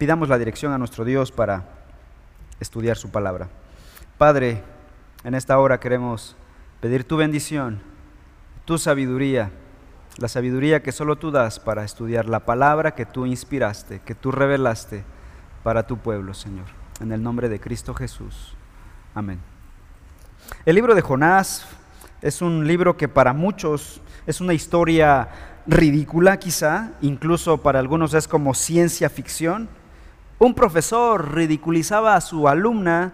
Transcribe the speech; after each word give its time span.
Pidamos 0.00 0.30
la 0.30 0.38
dirección 0.38 0.72
a 0.72 0.78
nuestro 0.78 1.04
Dios 1.04 1.30
para 1.30 1.62
estudiar 2.58 2.96
su 2.96 3.10
palabra. 3.10 3.50
Padre, 4.16 4.62
en 5.24 5.34
esta 5.34 5.58
hora 5.58 5.78
queremos 5.78 6.36
pedir 6.80 7.04
tu 7.04 7.18
bendición, 7.18 7.82
tu 8.64 8.78
sabiduría, 8.78 9.50
la 10.16 10.28
sabiduría 10.28 10.82
que 10.82 10.90
solo 10.90 11.16
tú 11.16 11.30
das 11.30 11.60
para 11.60 11.84
estudiar 11.84 12.30
la 12.30 12.46
palabra 12.46 12.94
que 12.94 13.04
tú 13.04 13.26
inspiraste, 13.26 14.00
que 14.00 14.14
tú 14.14 14.32
revelaste 14.32 15.04
para 15.62 15.86
tu 15.86 15.98
pueblo, 15.98 16.32
Señor. 16.32 16.64
En 17.02 17.12
el 17.12 17.22
nombre 17.22 17.50
de 17.50 17.60
Cristo 17.60 17.92
Jesús. 17.92 18.54
Amén. 19.14 19.38
El 20.64 20.76
libro 20.76 20.94
de 20.94 21.02
Jonás 21.02 21.66
es 22.22 22.40
un 22.40 22.66
libro 22.66 22.96
que 22.96 23.08
para 23.08 23.34
muchos 23.34 24.00
es 24.26 24.40
una 24.40 24.54
historia 24.54 25.28
ridícula 25.66 26.38
quizá, 26.38 26.92
incluso 27.02 27.58
para 27.58 27.80
algunos 27.80 28.14
es 28.14 28.26
como 28.26 28.54
ciencia 28.54 29.10
ficción. 29.10 29.68
Un 30.40 30.54
profesor 30.54 31.34
ridiculizaba 31.34 32.16
a 32.16 32.20
su 32.22 32.48
alumna, 32.48 33.12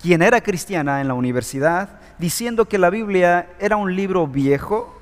quien 0.00 0.22
era 0.22 0.40
cristiana 0.40 1.00
en 1.00 1.08
la 1.08 1.14
universidad, 1.14 1.98
diciendo 2.20 2.66
que 2.66 2.78
la 2.78 2.88
Biblia 2.88 3.48
era 3.58 3.76
un 3.76 3.96
libro 3.96 4.28
viejo, 4.28 4.96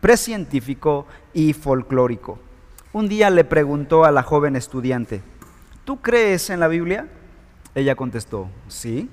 precientífico 0.00 1.06
y 1.32 1.52
folclórico. 1.52 2.40
Un 2.92 3.08
día 3.08 3.30
le 3.30 3.44
preguntó 3.44 4.04
a 4.04 4.10
la 4.10 4.24
joven 4.24 4.56
estudiante, 4.56 5.22
¿tú 5.84 6.00
crees 6.00 6.50
en 6.50 6.58
la 6.58 6.66
Biblia? 6.66 7.06
Ella 7.76 7.94
contestó, 7.94 8.48
sí. 8.66 9.08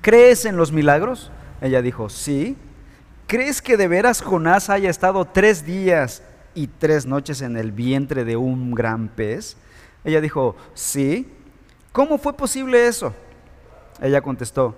¿Crees 0.00 0.46
en 0.46 0.56
los 0.56 0.72
milagros? 0.72 1.30
Ella 1.60 1.82
dijo, 1.82 2.08
sí. 2.08 2.56
¿Crees 3.26 3.60
que 3.60 3.76
de 3.76 3.86
veras 3.86 4.22
Jonás 4.22 4.70
haya 4.70 4.88
estado 4.88 5.26
tres 5.26 5.66
días 5.66 6.22
y 6.54 6.68
tres 6.68 7.04
noches 7.04 7.42
en 7.42 7.58
el 7.58 7.70
vientre 7.70 8.24
de 8.24 8.38
un 8.38 8.74
gran 8.74 9.08
pez? 9.08 9.58
Ella 10.08 10.22
dijo, 10.22 10.56
sí. 10.72 11.30
¿Cómo 11.92 12.16
fue 12.16 12.32
posible 12.32 12.86
eso? 12.86 13.12
Ella 14.00 14.22
contestó, 14.22 14.74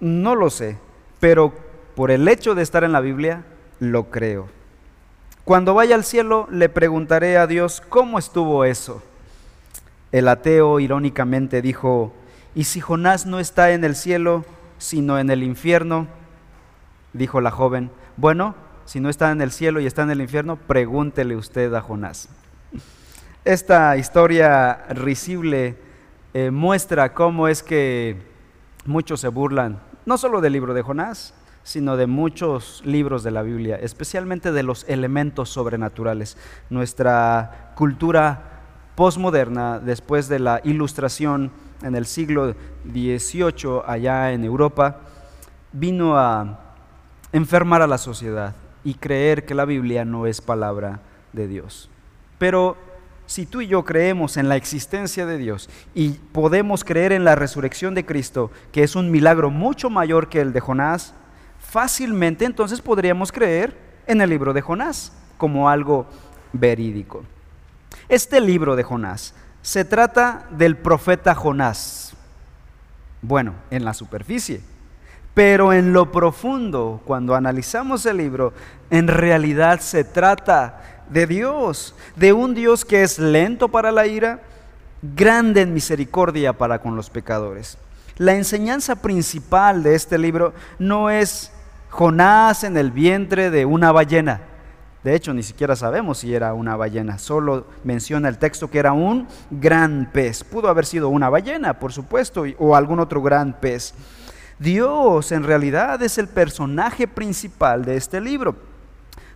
no 0.00 0.34
lo 0.34 0.50
sé, 0.50 0.76
pero 1.20 1.54
por 1.94 2.10
el 2.10 2.26
hecho 2.26 2.56
de 2.56 2.62
estar 2.62 2.82
en 2.82 2.90
la 2.90 2.98
Biblia, 2.98 3.44
lo 3.78 4.10
creo. 4.10 4.48
Cuando 5.44 5.72
vaya 5.72 5.94
al 5.94 6.02
cielo, 6.02 6.48
le 6.50 6.68
preguntaré 6.68 7.38
a 7.38 7.46
Dios 7.46 7.80
cómo 7.88 8.18
estuvo 8.18 8.64
eso. 8.64 9.04
El 10.10 10.26
ateo 10.26 10.80
irónicamente 10.80 11.62
dijo, 11.62 12.12
¿y 12.56 12.64
si 12.64 12.80
Jonás 12.80 13.24
no 13.24 13.38
está 13.38 13.70
en 13.70 13.84
el 13.84 13.94
cielo, 13.94 14.44
sino 14.78 15.20
en 15.20 15.30
el 15.30 15.44
infierno? 15.44 16.08
Dijo 17.12 17.40
la 17.40 17.52
joven, 17.52 17.92
bueno, 18.16 18.56
si 18.84 18.98
no 18.98 19.10
está 19.10 19.30
en 19.30 19.42
el 19.42 19.52
cielo 19.52 19.78
y 19.78 19.86
está 19.86 20.02
en 20.02 20.10
el 20.10 20.22
infierno, 20.22 20.56
pregúntele 20.56 21.36
usted 21.36 21.72
a 21.72 21.80
Jonás. 21.80 22.28
Esta 23.46 23.96
historia 23.96 24.86
risible 24.88 25.76
eh, 26.34 26.50
muestra 26.50 27.14
cómo 27.14 27.46
es 27.46 27.62
que 27.62 28.20
muchos 28.86 29.20
se 29.20 29.28
burlan, 29.28 29.78
no 30.04 30.18
solo 30.18 30.40
del 30.40 30.54
libro 30.54 30.74
de 30.74 30.82
Jonás, 30.82 31.32
sino 31.62 31.96
de 31.96 32.08
muchos 32.08 32.82
libros 32.84 33.22
de 33.22 33.30
la 33.30 33.42
Biblia, 33.42 33.76
especialmente 33.76 34.50
de 34.50 34.64
los 34.64 34.84
elementos 34.88 35.48
sobrenaturales. 35.48 36.36
Nuestra 36.70 37.70
cultura 37.76 38.64
postmoderna, 38.96 39.78
después 39.78 40.26
de 40.26 40.40
la 40.40 40.60
ilustración 40.64 41.52
en 41.84 41.94
el 41.94 42.06
siglo 42.06 42.52
XVIII 42.92 43.82
allá 43.86 44.32
en 44.32 44.42
Europa, 44.42 45.02
vino 45.70 46.18
a 46.18 46.58
enfermar 47.30 47.80
a 47.80 47.86
la 47.86 47.98
sociedad 47.98 48.56
y 48.82 48.94
creer 48.94 49.46
que 49.46 49.54
la 49.54 49.66
Biblia 49.66 50.04
no 50.04 50.26
es 50.26 50.40
palabra 50.40 50.98
de 51.32 51.46
Dios. 51.46 51.88
Pero 52.38 52.85
si 53.26 53.44
tú 53.44 53.60
y 53.60 53.66
yo 53.66 53.84
creemos 53.84 54.36
en 54.36 54.48
la 54.48 54.56
existencia 54.56 55.26
de 55.26 55.36
Dios 55.38 55.68
y 55.94 56.10
podemos 56.10 56.84
creer 56.84 57.12
en 57.12 57.24
la 57.24 57.34
resurrección 57.34 57.94
de 57.94 58.06
Cristo, 58.06 58.50
que 58.72 58.82
es 58.82 58.96
un 58.96 59.10
milagro 59.10 59.50
mucho 59.50 59.90
mayor 59.90 60.28
que 60.28 60.40
el 60.40 60.52
de 60.52 60.60
Jonás, 60.60 61.14
fácilmente 61.58 62.44
entonces 62.44 62.80
podríamos 62.80 63.32
creer 63.32 63.76
en 64.06 64.20
el 64.20 64.30
libro 64.30 64.52
de 64.52 64.62
Jonás 64.62 65.12
como 65.36 65.68
algo 65.68 66.06
verídico. 66.52 67.24
Este 68.08 68.40
libro 68.40 68.76
de 68.76 68.84
Jonás 68.84 69.34
se 69.62 69.84
trata 69.84 70.46
del 70.50 70.76
profeta 70.76 71.34
Jonás. 71.34 72.14
Bueno, 73.20 73.54
en 73.70 73.84
la 73.84 73.94
superficie. 73.94 74.60
Pero 75.34 75.72
en 75.72 75.92
lo 75.92 76.12
profundo, 76.12 77.02
cuando 77.04 77.34
analizamos 77.34 78.06
el 78.06 78.18
libro, 78.18 78.54
en 78.90 79.08
realidad 79.08 79.80
se 79.80 80.04
trata 80.04 80.95
de 81.10 81.26
Dios, 81.26 81.94
de 82.16 82.32
un 82.32 82.54
Dios 82.54 82.84
que 82.84 83.02
es 83.02 83.18
lento 83.18 83.68
para 83.68 83.92
la 83.92 84.06
ira, 84.06 84.40
grande 85.02 85.62
en 85.62 85.74
misericordia 85.74 86.52
para 86.52 86.80
con 86.80 86.96
los 86.96 87.10
pecadores. 87.10 87.78
La 88.18 88.34
enseñanza 88.34 88.96
principal 88.96 89.82
de 89.82 89.94
este 89.94 90.16
libro 90.18 90.54
no 90.78 91.10
es 91.10 91.52
Jonás 91.90 92.64
en 92.64 92.76
el 92.76 92.90
vientre 92.90 93.50
de 93.50 93.66
una 93.66 93.92
ballena. 93.92 94.40
De 95.04 95.14
hecho, 95.14 95.32
ni 95.32 95.42
siquiera 95.42 95.76
sabemos 95.76 96.18
si 96.18 96.34
era 96.34 96.52
una 96.52 96.74
ballena, 96.74 97.18
solo 97.18 97.66
menciona 97.84 98.28
el 98.28 98.38
texto 98.38 98.68
que 98.68 98.78
era 98.78 98.92
un 98.92 99.28
gran 99.50 100.10
pez. 100.12 100.42
Pudo 100.42 100.68
haber 100.68 100.84
sido 100.84 101.10
una 101.10 101.28
ballena, 101.28 101.78
por 101.78 101.92
supuesto, 101.92 102.44
o 102.58 102.74
algún 102.74 102.98
otro 102.98 103.22
gran 103.22 103.52
pez. 103.60 103.94
Dios 104.58 105.30
en 105.32 105.44
realidad 105.44 106.02
es 106.02 106.18
el 106.18 106.26
personaje 106.26 107.06
principal 107.06 107.84
de 107.84 107.96
este 107.96 108.20
libro. 108.20 108.56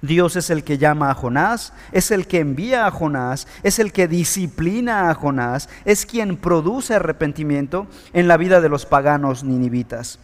Dios 0.02 0.36
es 0.36 0.50
el 0.50 0.64
que 0.64 0.78
llama 0.78 1.10
a 1.10 1.14
Jonás, 1.14 1.72
es 1.92 2.10
el 2.10 2.26
que 2.26 2.40
envía 2.40 2.86
a 2.86 2.90
Jonás, 2.90 3.46
es 3.62 3.78
el 3.78 3.92
que 3.92 4.08
disciplina 4.08 5.10
a 5.10 5.14
Jonás, 5.14 5.68
es 5.84 6.06
quien 6.06 6.36
produce 6.36 6.94
arrepentimiento 6.94 7.86
en 8.12 8.28
la 8.28 8.36
vida 8.36 8.60
de 8.60 8.68
los 8.68 8.86
paganos 8.86 9.44
ninivitas. 9.44 10.18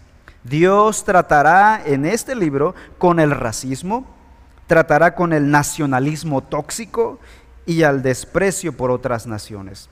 Dios 0.44 1.04
tratará 1.04 1.82
en 1.84 2.06
este 2.06 2.34
libro 2.34 2.74
con 2.98 3.20
el 3.20 3.32
racismo, 3.32 4.06
tratará 4.66 5.14
con 5.14 5.32
el 5.32 5.50
nacionalismo 5.50 6.42
tóxico 6.42 7.18
y 7.66 7.82
al 7.82 8.02
desprecio 8.02 8.76
por 8.76 8.90
otras 8.90 9.26
naciones. 9.26 9.90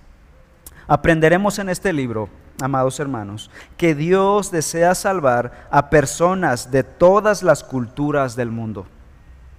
Aprenderemos 0.87 1.59
en 1.59 1.69
este 1.69 1.93
libro 1.93 2.28
amados 2.61 3.00
hermanos, 3.00 3.50
que 3.77 3.94
Dios 3.94 4.50
desea 4.50 4.94
salvar 4.94 5.67
a 5.71 5.91
personas 5.91 6.71
de 6.71 6.84
todas 6.84 7.43
las 7.43 7.65
culturas 7.65 8.37
del 8.37 8.50
mundo, 8.50 8.87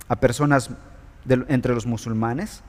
a 0.08 0.16
personas 0.16 0.70
entre 1.28 1.74
los 1.74 1.86
musulmanes, 1.86 2.62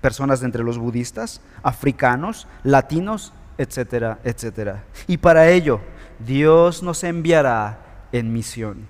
personas 0.00 0.42
entre 0.42 0.64
los 0.64 0.78
budistas, 0.78 1.40
africanos, 1.62 2.46
latinos, 2.62 3.32
etcétera, 3.58 4.18
etcétera. 4.24 4.84
Y 5.06 5.18
para 5.18 5.48
ello, 5.48 5.80
Dios 6.18 6.82
nos 6.82 7.04
enviará 7.04 7.78
en 8.12 8.32
misión. 8.32 8.88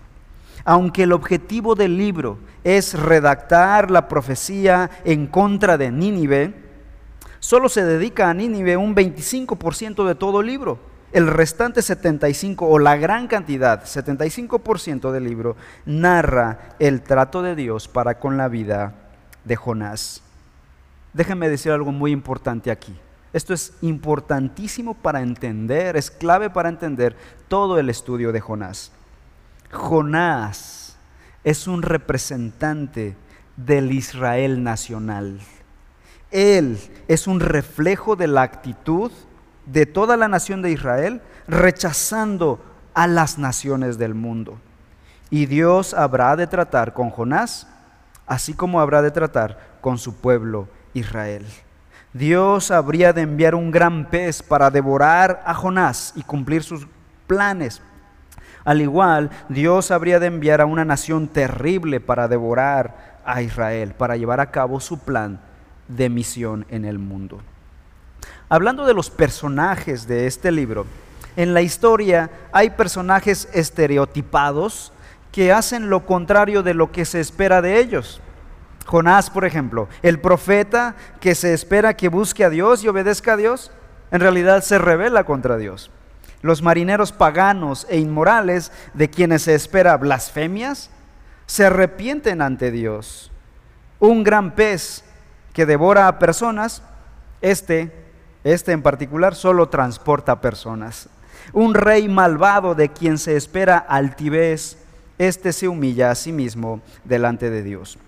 Aunque 0.64 1.04
el 1.04 1.12
objetivo 1.12 1.74
del 1.74 1.96
libro 1.96 2.38
es 2.64 2.94
redactar 2.98 3.90
la 3.90 4.08
profecía 4.08 4.90
en 5.04 5.26
contra 5.26 5.78
de 5.78 5.90
Nínive, 5.90 6.66
Solo 7.46 7.68
se 7.68 7.84
dedica 7.84 8.28
a 8.28 8.34
Nínive 8.34 8.76
un 8.76 8.96
25% 8.96 10.04
de 10.04 10.16
todo 10.16 10.40
el 10.40 10.48
libro. 10.48 10.80
El 11.16 11.28
restante 11.28 11.80
75 11.80 12.66
o 12.66 12.78
la 12.78 12.98
gran 12.98 13.26
cantidad, 13.26 13.82
75% 13.84 15.12
del 15.12 15.24
libro, 15.24 15.56
narra 15.86 16.74
el 16.78 17.00
trato 17.00 17.40
de 17.40 17.54
Dios 17.54 17.88
para 17.88 18.18
con 18.18 18.36
la 18.36 18.48
vida 18.48 18.92
de 19.42 19.56
Jonás. 19.56 20.20
Déjenme 21.14 21.48
decir 21.48 21.72
algo 21.72 21.90
muy 21.90 22.10
importante 22.10 22.70
aquí. 22.70 22.94
Esto 23.32 23.54
es 23.54 23.72
importantísimo 23.80 24.92
para 24.92 25.22
entender, 25.22 25.96
es 25.96 26.10
clave 26.10 26.50
para 26.50 26.68
entender 26.68 27.16
todo 27.48 27.78
el 27.78 27.88
estudio 27.88 28.30
de 28.30 28.42
Jonás. 28.42 28.92
Jonás 29.72 30.98
es 31.44 31.66
un 31.66 31.80
representante 31.80 33.16
del 33.56 33.90
Israel 33.90 34.62
nacional. 34.62 35.40
Él 36.30 36.78
es 37.08 37.26
un 37.26 37.40
reflejo 37.40 38.16
de 38.16 38.26
la 38.26 38.42
actitud 38.42 39.10
de 39.66 39.86
toda 39.86 40.16
la 40.16 40.28
nación 40.28 40.62
de 40.62 40.70
Israel 40.70 41.20
rechazando 41.46 42.60
a 42.94 43.06
las 43.06 43.38
naciones 43.38 43.98
del 43.98 44.14
mundo. 44.14 44.58
Y 45.28 45.46
Dios 45.46 45.92
habrá 45.92 46.36
de 46.36 46.46
tratar 46.46 46.94
con 46.94 47.10
Jonás, 47.10 47.68
así 48.26 48.54
como 48.54 48.80
habrá 48.80 49.02
de 49.02 49.10
tratar 49.10 49.76
con 49.80 49.98
su 49.98 50.16
pueblo 50.16 50.68
Israel. 50.94 51.44
Dios 52.12 52.70
habría 52.70 53.12
de 53.12 53.22
enviar 53.22 53.54
un 53.54 53.70
gran 53.70 54.08
pez 54.08 54.42
para 54.42 54.70
devorar 54.70 55.42
a 55.44 55.52
Jonás 55.52 56.12
y 56.16 56.22
cumplir 56.22 56.62
sus 56.62 56.86
planes. 57.26 57.82
Al 58.64 58.80
igual, 58.80 59.30
Dios 59.48 59.90
habría 59.90 60.18
de 60.18 60.26
enviar 60.26 60.60
a 60.60 60.66
una 60.66 60.84
nación 60.84 61.28
terrible 61.28 62.00
para 62.00 62.28
devorar 62.28 63.20
a 63.24 63.42
Israel, 63.42 63.92
para 63.92 64.16
llevar 64.16 64.40
a 64.40 64.50
cabo 64.50 64.80
su 64.80 65.00
plan 65.00 65.40
de 65.88 66.08
misión 66.08 66.64
en 66.70 66.84
el 66.84 66.98
mundo. 66.98 67.40
Hablando 68.48 68.86
de 68.86 68.94
los 68.94 69.10
personajes 69.10 70.06
de 70.06 70.26
este 70.26 70.52
libro, 70.52 70.86
en 71.36 71.52
la 71.52 71.62
historia 71.62 72.30
hay 72.52 72.70
personajes 72.70 73.48
estereotipados 73.52 74.92
que 75.32 75.52
hacen 75.52 75.90
lo 75.90 76.06
contrario 76.06 76.62
de 76.62 76.72
lo 76.72 76.92
que 76.92 77.04
se 77.04 77.20
espera 77.20 77.60
de 77.60 77.78
ellos. 77.78 78.20
Jonás, 78.86 79.30
por 79.30 79.44
ejemplo, 79.44 79.88
el 80.02 80.20
profeta 80.20 80.94
que 81.20 81.34
se 81.34 81.52
espera 81.52 81.94
que 81.94 82.08
busque 82.08 82.44
a 82.44 82.50
Dios 82.50 82.84
y 82.84 82.88
obedezca 82.88 83.32
a 83.32 83.36
Dios, 83.36 83.72
en 84.12 84.20
realidad 84.20 84.62
se 84.62 84.78
revela 84.78 85.24
contra 85.24 85.56
Dios. 85.56 85.90
Los 86.40 86.62
marineros 86.62 87.10
paganos 87.10 87.84
e 87.90 87.98
inmorales 87.98 88.70
de 88.94 89.10
quienes 89.10 89.42
se 89.42 89.56
espera 89.56 89.96
blasfemias, 89.96 90.90
se 91.46 91.66
arrepienten 91.66 92.40
ante 92.40 92.70
Dios. 92.70 93.32
Un 93.98 94.22
gran 94.22 94.54
pez 94.54 95.02
que 95.52 95.66
devora 95.66 96.06
a 96.06 96.20
personas, 96.20 96.82
este, 97.40 98.05
este 98.52 98.72
en 98.72 98.82
particular, 98.82 99.34
solo 99.34 99.68
transporta 99.68 100.40
personas. 100.40 101.08
Un 101.52 101.74
rey 101.74 102.08
malvado 102.08 102.74
de 102.74 102.88
quien 102.90 103.18
se 103.18 103.36
espera 103.36 103.76
altivez, 103.78 104.78
este 105.18 105.52
se 105.52 105.68
humilla 105.68 106.10
a 106.10 106.14
sí 106.14 106.32
mismo 106.32 106.80
delante 107.04 107.50
de 107.50 107.62
Dios. 107.62 107.98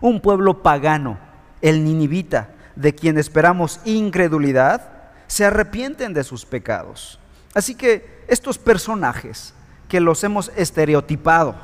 Un 0.00 0.20
pueblo 0.20 0.62
pagano, 0.62 1.18
el 1.62 1.84
ninivita, 1.84 2.50
de 2.76 2.94
quien 2.94 3.18
esperamos 3.18 3.80
incredulidad, 3.84 4.88
se 5.26 5.44
arrepienten 5.44 6.14
de 6.14 6.22
sus 6.22 6.44
pecados. 6.44 7.18
Así 7.54 7.74
que 7.74 8.22
estos 8.28 8.58
personajes 8.58 9.54
que 9.88 10.00
los 10.00 10.22
hemos 10.24 10.52
estereotipado 10.56 11.54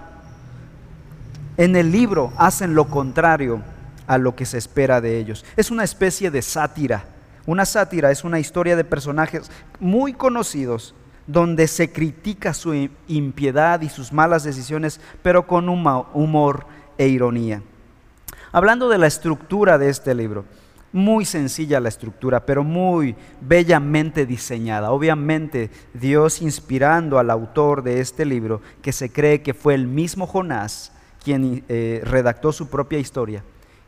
en 1.57 1.77
el 1.77 1.93
libro 1.93 2.33
hacen 2.37 2.75
lo 2.75 2.89
contrario 2.89 3.63
a 4.07 4.19
lo 4.19 4.35
que 4.35 4.47
se 4.47 4.59
espera 4.59 5.01
de 5.01 5.19
ellos. 5.19 5.45
Es 5.57 5.71
una 5.71 5.85
especie 5.85 6.31
de 6.31 6.43
sátira. 6.43 7.05
Una 7.47 7.65
sátira 7.65 8.11
es 8.11 8.25
una 8.25 8.39
historia 8.39 8.77
de 8.77 8.85
personajes 8.85 9.51
muy 9.81 10.13
conocidos 10.13 10.95
donde 11.27 11.69
se 11.69 11.93
critica 11.93 12.55
su 12.55 12.89
impiedad 13.09 13.81
y 13.81 13.89
sus 13.89 14.13
malas 14.13 14.45
decisiones, 14.45 15.01
pero 15.23 15.47
con 15.47 15.69
humor 15.69 16.67
e 16.99 17.09
ironía. 17.09 17.63
Hablando 18.53 18.89
de 18.89 18.99
la 18.99 19.07
estructura 19.07 19.79
de 19.79 19.89
este 19.89 20.15
libro, 20.15 20.45
muy 20.93 21.25
sencilla 21.25 21.81
la 21.81 21.89
estructura, 21.89 22.45
pero 22.45 22.65
muy 22.65 23.17
bellamente 23.41 24.27
diseñada. 24.27 24.93
Obviamente 24.93 25.71
Dios 25.95 26.43
inspirando 26.43 27.19
al 27.19 27.31
autor 27.31 27.83
de 27.83 28.01
este 28.01 28.27
libro, 28.27 28.61
que 28.83 28.93
se 28.93 29.11
cree 29.11 29.43
que 29.43 29.55
fue 29.55 29.75
el 29.75 29.87
mismo 29.87 30.27
Jonás 30.27 30.93
quien 31.25 31.65
eh, 31.69 32.03
redactó 32.05 32.53
su 32.53 32.69
propia 32.69 32.99
historia. 32.99 33.43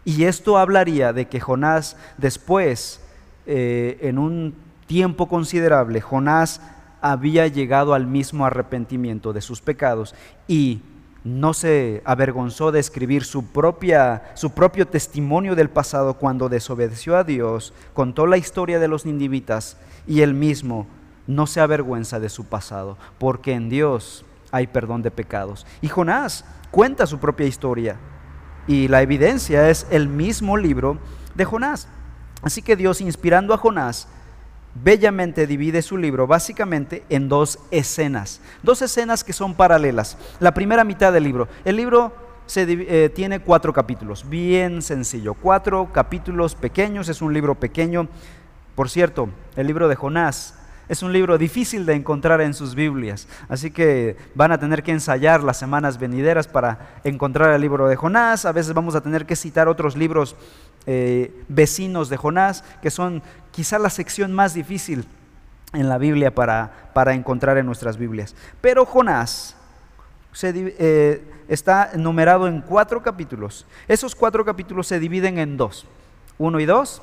Y 0.05 0.25
esto 0.25 0.57
hablaría 0.57 1.13
de 1.13 1.27
que 1.27 1.41
Jonás 1.41 1.97
después, 2.17 3.01
eh, 3.47 3.99
en 4.01 4.19
un 4.19 4.55
tiempo 4.87 5.29
considerable, 5.29 6.01
Jonás 6.01 6.61
había 7.01 7.47
llegado 7.47 7.95
al 7.95 8.07
mismo 8.07 8.47
arrepentimiento 8.47 9.33
de 9.33 9.43
sus 9.43 9.61
pecados 9.61 10.15
y 10.49 10.81
no 11.25 11.55
se 11.55 12.03
avergonzó 12.05 12.71
de 12.71 12.81
escribir 12.81 13.25
su, 13.25 13.47
propia, 13.47 14.33
su 14.35 14.51
propio 14.51 14.87
testimonio 14.87 15.55
del 15.55 15.71
pasado 15.71 16.15
cuando 16.15 16.49
desobedeció 16.49 17.17
a 17.17 17.25
Dios, 17.25 17.73
contó 17.95 18.27
la 18.27 18.37
historia 18.37 18.79
de 18.79 18.89
los 18.89 19.07
nindivitas 19.07 19.79
y 20.07 20.21
él 20.21 20.35
mismo 20.35 20.87
no 21.27 21.47
se 21.47 21.61
avergüenza 21.61 22.21
de 22.21 22.29
su 22.29 22.45
pasado, 22.45 22.99
porque 23.19 23.53
en 23.53 23.71
Dios 23.71 24.25
hay 24.51 24.67
perdón 24.67 25.03
de 25.03 25.11
pecados. 25.11 25.67
Y 25.81 25.89
Jonás 25.89 26.45
cuenta 26.71 27.07
su 27.07 27.19
propia 27.19 27.47
historia 27.47 27.97
y 28.67 28.89
la 28.89 29.03
evidencia 29.03 29.71
es 29.71 29.87
el 29.91 30.09
mismo 30.09 30.57
libro 30.57 30.99
de 31.35 31.45
Jonás. 31.45 31.89
Así 32.45 32.63
que 32.63 32.77
Dios, 32.77 33.01
inspirando 33.01 33.55
a 33.55 33.59
Jonás, 33.59 34.07
bellamente 34.75 35.47
divide 35.47 35.83
su 35.83 35.97
libro 35.97 36.27
básicamente 36.27 37.05
en 37.09 37.29
dos 37.29 37.59
escenas, 37.71 38.41
dos 38.63 38.83
escenas 38.83 39.25
que 39.25 39.33
son 39.33 39.55
paralelas. 39.55 40.17
La 40.41 40.53
primera 40.53 40.85
mitad 40.85 41.13
del 41.13 41.25
libro, 41.25 41.49
el 41.65 41.77
libro 41.77 42.13
se, 42.47 42.67
eh, 42.69 43.09
tiene 43.09 43.41
cuatro 43.41 43.73
capítulos, 43.73 44.29
bien 44.29 44.83
sencillo, 44.83 45.35
cuatro 45.35 45.91
capítulos 45.93 46.55
pequeños, 46.55 47.09
es 47.09 47.23
un 47.23 47.33
libro 47.33 47.55
pequeño. 47.55 48.09
Por 48.75 48.91
cierto, 48.91 49.29
el 49.57 49.67
libro 49.67 49.89
de 49.89 49.95
Jonás 49.95 50.55
es 50.89 51.03
un 51.03 51.13
libro 51.13 51.39
difícil 51.39 51.87
de 51.87 51.95
encontrar 51.95 52.41
en 52.41 52.55
sus 52.55 52.75
Biblias, 52.75 53.27
así 53.49 53.71
que 53.71 54.17
van 54.35 54.53
a 54.53 54.59
tener 54.59 54.83
que 54.83 54.93
ensayar 54.93 55.43
las 55.43 55.57
semanas 55.57 55.99
venideras 55.99 56.47
para 56.47 57.01
encontrar 57.05 57.53
el 57.55 57.61
libro 57.61 57.89
de 57.89 57.97
Jonás. 57.97 58.45
A 58.45 58.53
veces 58.53 58.75
vamos 58.75 58.95
a 58.95 59.01
tener 59.01 59.27
que 59.27 59.37
citar 59.37 59.69
otros 59.69 59.97
libros 59.97 60.37
eh, 60.87 61.45
vecinos 61.49 62.09
de 62.09 62.17
Jonás, 62.17 62.65
que 62.83 62.91
son 62.91 63.23
quizá 63.51 63.79
la 63.79 63.91
sección 63.91 64.33
más 64.33 64.55
difícil 64.55 65.07
en 65.73 65.89
la 65.89 65.99
Biblia 65.99 66.35
para, 66.35 66.91
para 66.93 67.15
encontrar 67.15 67.59
en 67.59 67.67
nuestras 67.67 67.97
Biblias. 67.97 68.35
Pero 68.61 68.85
Jonás 68.85 69.57
eh, 70.43 71.25
está 71.49 71.93
numerado 71.97 72.47
en 72.49 72.61
cuatro 72.61 73.03
capítulos. 73.03 73.67
Esos 73.89 74.15
cuatro 74.15 74.45
capítulos 74.45 74.87
se 74.87 74.99
dividen 74.99 75.39
en 75.39 75.57
dos, 75.57 75.87
uno 76.39 76.61
y 76.61 76.67
dos, 76.67 77.03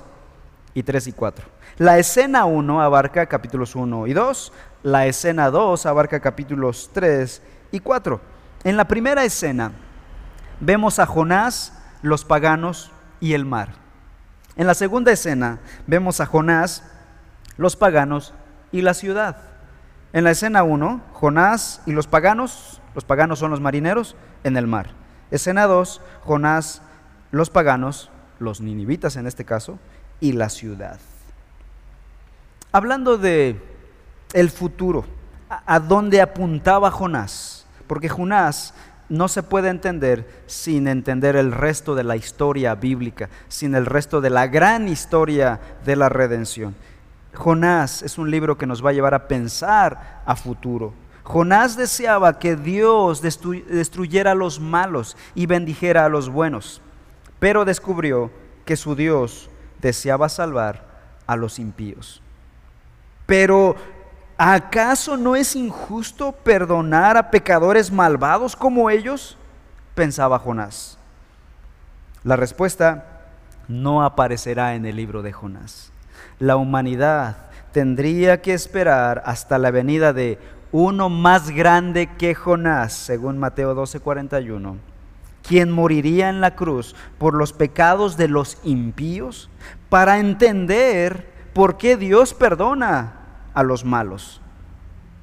y 0.73 0.83
tres 0.83 1.07
y 1.07 1.11
cuatro. 1.11 1.45
La 1.81 1.97
escena 1.97 2.45
1 2.45 2.79
abarca 2.79 3.25
capítulos 3.25 3.75
1 3.75 4.05
y 4.05 4.13
2, 4.13 4.53
la 4.83 5.07
escena 5.07 5.49
2 5.49 5.87
abarca 5.87 6.19
capítulos 6.19 6.91
3 6.93 7.41
y 7.71 7.79
4. 7.79 8.21
En 8.63 8.77
la 8.77 8.85
primera 8.85 9.23
escena 9.23 9.71
vemos 10.59 10.99
a 10.99 11.07
Jonás, 11.07 11.73
los 12.03 12.23
paganos 12.23 12.91
y 13.19 13.33
el 13.33 13.45
mar. 13.45 13.69
En 14.57 14.67
la 14.67 14.75
segunda 14.75 15.11
escena 15.11 15.57
vemos 15.87 16.19
a 16.19 16.27
Jonás, 16.27 16.83
los 17.57 17.75
paganos 17.75 18.35
y 18.71 18.83
la 18.83 18.93
ciudad. 18.93 19.37
En 20.13 20.23
la 20.23 20.29
escena 20.29 20.61
1, 20.61 21.01
Jonás 21.13 21.81
y 21.87 21.93
los 21.93 22.05
paganos, 22.05 22.79
los 22.93 23.05
paganos 23.05 23.39
son 23.39 23.49
los 23.49 23.59
marineros, 23.59 24.15
en 24.43 24.55
el 24.55 24.67
mar. 24.67 24.91
Escena 25.31 25.65
2, 25.65 25.99
Jonás, 26.25 26.83
los 27.31 27.49
paganos, 27.49 28.11
los 28.37 28.61
ninivitas 28.61 29.15
en 29.15 29.25
este 29.25 29.45
caso, 29.45 29.79
y 30.19 30.33
la 30.33 30.49
ciudad. 30.49 30.99
Hablando 32.71 33.17
de 33.17 33.59
el 34.33 34.49
futuro, 34.49 35.05
a, 35.49 35.79
dónde 35.79 36.21
apuntaba 36.21 36.89
Jonás, 36.89 37.65
porque 37.85 38.07
Jonás 38.07 38.73
no 39.09 39.27
se 39.27 39.43
puede 39.43 39.67
entender 39.67 40.43
sin 40.47 40.87
entender 40.87 41.35
el 41.35 41.51
resto 41.51 41.95
de 41.95 42.05
la 42.05 42.15
historia 42.15 42.75
bíblica, 42.75 43.29
sin 43.49 43.75
el 43.75 43.85
resto 43.85 44.21
de 44.21 44.29
la 44.29 44.47
gran 44.47 44.87
historia 44.87 45.59
de 45.83 45.97
la 45.97 46.07
redención. 46.07 46.73
Jonás 47.33 48.03
es 48.03 48.17
un 48.17 48.31
libro 48.31 48.57
que 48.57 48.65
nos 48.65 48.83
va 48.83 48.91
a 48.91 48.93
llevar 48.93 49.13
a 49.13 49.27
pensar 49.27 50.21
a 50.25 50.37
futuro. 50.37 50.93
Jonás 51.23 51.75
deseaba 51.75 52.39
que 52.39 52.55
Dios 52.55 53.21
destruyera 53.21 54.31
a 54.31 54.35
los 54.35 54.61
malos 54.61 55.17
y 55.35 55.45
bendijera 55.45 56.05
a 56.05 56.09
los 56.09 56.29
buenos, 56.29 56.81
pero 57.37 57.65
descubrió 57.65 58.31
que 58.63 58.77
su 58.77 58.95
Dios 58.95 59.49
deseaba 59.81 60.29
salvar 60.29 60.85
a 61.27 61.35
los 61.35 61.59
impíos. 61.59 62.20
Pero 63.31 63.77
¿acaso 64.37 65.15
no 65.15 65.37
es 65.37 65.55
injusto 65.55 66.33
perdonar 66.33 67.15
a 67.15 67.31
pecadores 67.31 67.89
malvados 67.89 68.57
como 68.57 68.89
ellos? 68.89 69.37
pensaba 69.95 70.37
Jonás. 70.37 70.97
La 72.25 72.35
respuesta 72.35 73.21
no 73.69 74.03
aparecerá 74.03 74.75
en 74.75 74.85
el 74.85 74.97
libro 74.97 75.21
de 75.21 75.31
Jonás. 75.31 75.93
La 76.39 76.57
humanidad 76.57 77.37
tendría 77.71 78.41
que 78.41 78.53
esperar 78.53 79.23
hasta 79.25 79.57
la 79.57 79.71
venida 79.71 80.11
de 80.11 80.37
uno 80.73 81.07
más 81.07 81.51
grande 81.51 82.09
que 82.17 82.35
Jonás, 82.35 82.91
según 82.91 83.37
Mateo 83.37 83.73
12:41, 83.75 84.75
quien 85.47 85.71
moriría 85.71 86.27
en 86.27 86.41
la 86.41 86.57
cruz 86.57 86.97
por 87.17 87.33
los 87.33 87.53
pecados 87.53 88.17
de 88.17 88.27
los 88.27 88.57
impíos, 88.65 89.49
para 89.87 90.19
entender 90.19 91.31
por 91.53 91.77
qué 91.77 91.95
Dios 91.95 92.33
perdona 92.33 93.19
a 93.53 93.63
los 93.63 93.85
malos. 93.85 94.41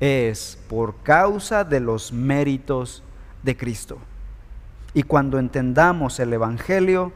Es 0.00 0.58
por 0.68 1.02
causa 1.02 1.64
de 1.64 1.80
los 1.80 2.12
méritos 2.12 3.02
de 3.42 3.56
Cristo. 3.56 3.98
Y 4.94 5.02
cuando 5.02 5.38
entendamos 5.38 6.18
el 6.20 6.32
Evangelio, 6.32 7.12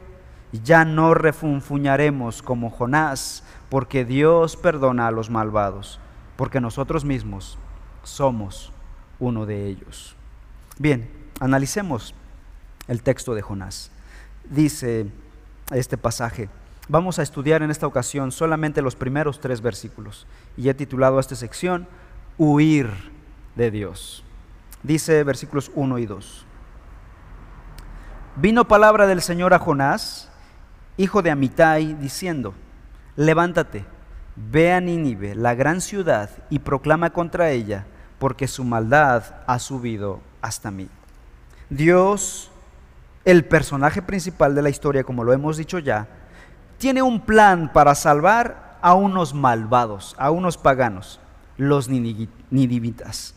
ya 0.51 0.85
no 0.85 1.13
refunfuñaremos 1.13 2.41
como 2.41 2.69
Jonás, 2.69 3.43
porque 3.69 4.05
Dios 4.05 4.55
perdona 4.55 5.07
a 5.07 5.11
los 5.11 5.29
malvados, 5.29 5.99
porque 6.35 6.61
nosotros 6.61 7.05
mismos 7.05 7.57
somos 8.03 8.71
uno 9.19 9.45
de 9.45 9.67
ellos. 9.67 10.15
Bien, 10.77 11.09
analicemos 11.39 12.13
el 12.87 13.01
texto 13.01 13.33
de 13.33 13.41
Jonás. 13.41 13.91
Dice 14.49 15.07
este 15.71 15.97
pasaje, 15.97 16.49
Vamos 16.89 17.17
a 17.17 17.23
estudiar 17.23 17.63
en 17.63 17.71
esta 17.71 17.87
ocasión 17.87 18.31
solamente 18.31 18.81
los 18.81 18.95
primeros 18.95 19.39
tres 19.39 19.61
versículos 19.61 20.27
y 20.57 20.67
he 20.67 20.73
titulado 20.73 21.17
a 21.17 21.21
esta 21.21 21.35
sección 21.35 21.87
Huir 22.37 22.89
de 23.55 23.71
Dios. 23.71 24.23
Dice 24.83 25.23
versículos 25.23 25.71
1 25.75 25.99
y 25.99 26.05
2. 26.05 26.45
Vino 28.35 28.67
palabra 28.67 29.07
del 29.07 29.21
Señor 29.21 29.53
a 29.53 29.59
Jonás, 29.59 30.29
hijo 30.97 31.21
de 31.21 31.31
Amitai, 31.31 31.93
diciendo, 31.93 32.53
levántate, 33.15 33.85
ve 34.35 34.73
a 34.73 34.81
Nínive, 34.81 35.35
la 35.35 35.55
gran 35.55 35.79
ciudad, 35.79 36.29
y 36.49 36.59
proclama 36.59 37.11
contra 37.11 37.51
ella, 37.51 37.85
porque 38.19 38.47
su 38.47 38.63
maldad 38.63 39.23
ha 39.47 39.59
subido 39.59 40.19
hasta 40.41 40.71
mí. 40.71 40.89
Dios 41.69 42.51
el 43.23 43.45
personaje 43.45 44.01
principal 44.01 44.53
de 44.53 44.61
la 44.61 44.69
historia, 44.69 45.03
como 45.03 45.23
lo 45.23 45.31
hemos 45.31 45.55
dicho 45.55 45.79
ya, 45.79 46.07
tiene 46.83 47.01
un 47.01 47.21
plan 47.21 47.71
para 47.71 47.95
salvar 47.95 48.75
a 48.81 48.93
unos 48.93 49.33
malvados, 49.33 50.15
a 50.17 50.31
unos 50.31 50.57
paganos, 50.57 51.17
los 51.55 51.87
ninivitas. 51.87 53.33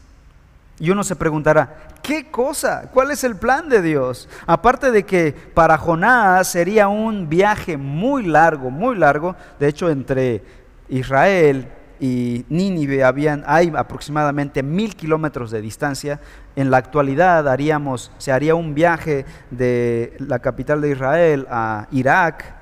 Y 0.81 0.91
uno 0.91 1.05
se 1.05 1.15
preguntará, 1.15 1.87
¿qué 2.03 2.29
cosa? 2.29 2.91
¿Cuál 2.93 3.13
es 3.13 3.23
el 3.23 3.37
plan 3.37 3.69
de 3.69 3.83
Dios? 3.83 4.29
Aparte 4.49 4.91
de 4.91 5.05
que 5.05 5.33
para 5.55 5.79
Jonás 5.79 6.49
sería 6.49 6.89
un 6.89 7.29
viaje 7.29 7.77
muy 7.77 8.25
largo, 8.27 8.69
muy 8.71 8.97
largo, 8.97 9.37
de 9.61 9.69
hecho 9.69 9.91
entre 9.91 10.43
Israel 10.89 11.69
y 12.01 12.45
Nínive 12.49 13.05
habían, 13.05 13.45
hay 13.47 13.73
aproximadamente 13.77 14.65
mil 14.65 14.97
kilómetros 14.97 15.53
de 15.53 15.61
distancia. 15.61 16.19
En 16.57 16.73
la 16.73 16.79
actualidad 16.79 17.47
haríamos, 17.47 18.11
se 18.19 18.33
haría 18.33 18.57
un 18.57 18.75
viaje 18.75 19.25
de 19.53 20.17
la 20.19 20.41
capital 20.41 20.81
de 20.81 20.91
Israel 20.91 21.47
a 21.49 21.87
Irak 21.93 22.56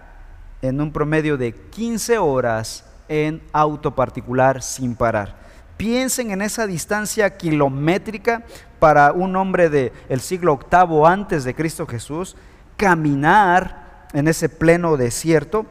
en 0.68 0.80
un 0.80 0.92
promedio 0.92 1.36
de 1.36 1.52
15 1.52 2.18
horas 2.18 2.84
en 3.08 3.42
auto 3.52 3.94
particular 3.94 4.62
sin 4.62 4.96
parar. 4.96 5.36
Piensen 5.76 6.30
en 6.30 6.40
esa 6.40 6.66
distancia 6.66 7.36
kilométrica 7.36 8.44
para 8.78 9.12
un 9.12 9.36
hombre 9.36 9.68
del 9.68 10.20
siglo 10.20 10.58
VIII 10.58 11.06
antes 11.06 11.44
de 11.44 11.54
Cristo 11.54 11.86
Jesús, 11.86 12.34
caminar 12.76 14.08
en 14.14 14.26
ese 14.26 14.48
pleno 14.48 14.96
desierto 14.96 15.66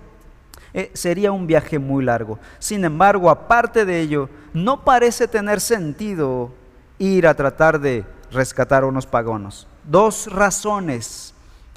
eh, 0.76 0.92
sería 0.94 1.32
un 1.32 1.48
viaje 1.48 1.80
muy 1.80 2.04
largo. 2.04 2.38
Sin 2.60 2.86
embargo, 2.86 3.30
aparte 3.30 3.86
de 3.86 4.00
ello, 4.00 4.30
no 4.54 4.84
parece 4.84 5.28
tener 5.28 5.60
sentido 5.60 6.52
ir 7.00 7.26
a 7.26 7.34
tratar 7.34 7.80
de 7.80 8.06
rescatar 8.32 8.84
a 8.84 8.88
unos 8.88 9.08
paganos. 9.08 9.68
Dos 9.84 10.28
razones 10.32 11.34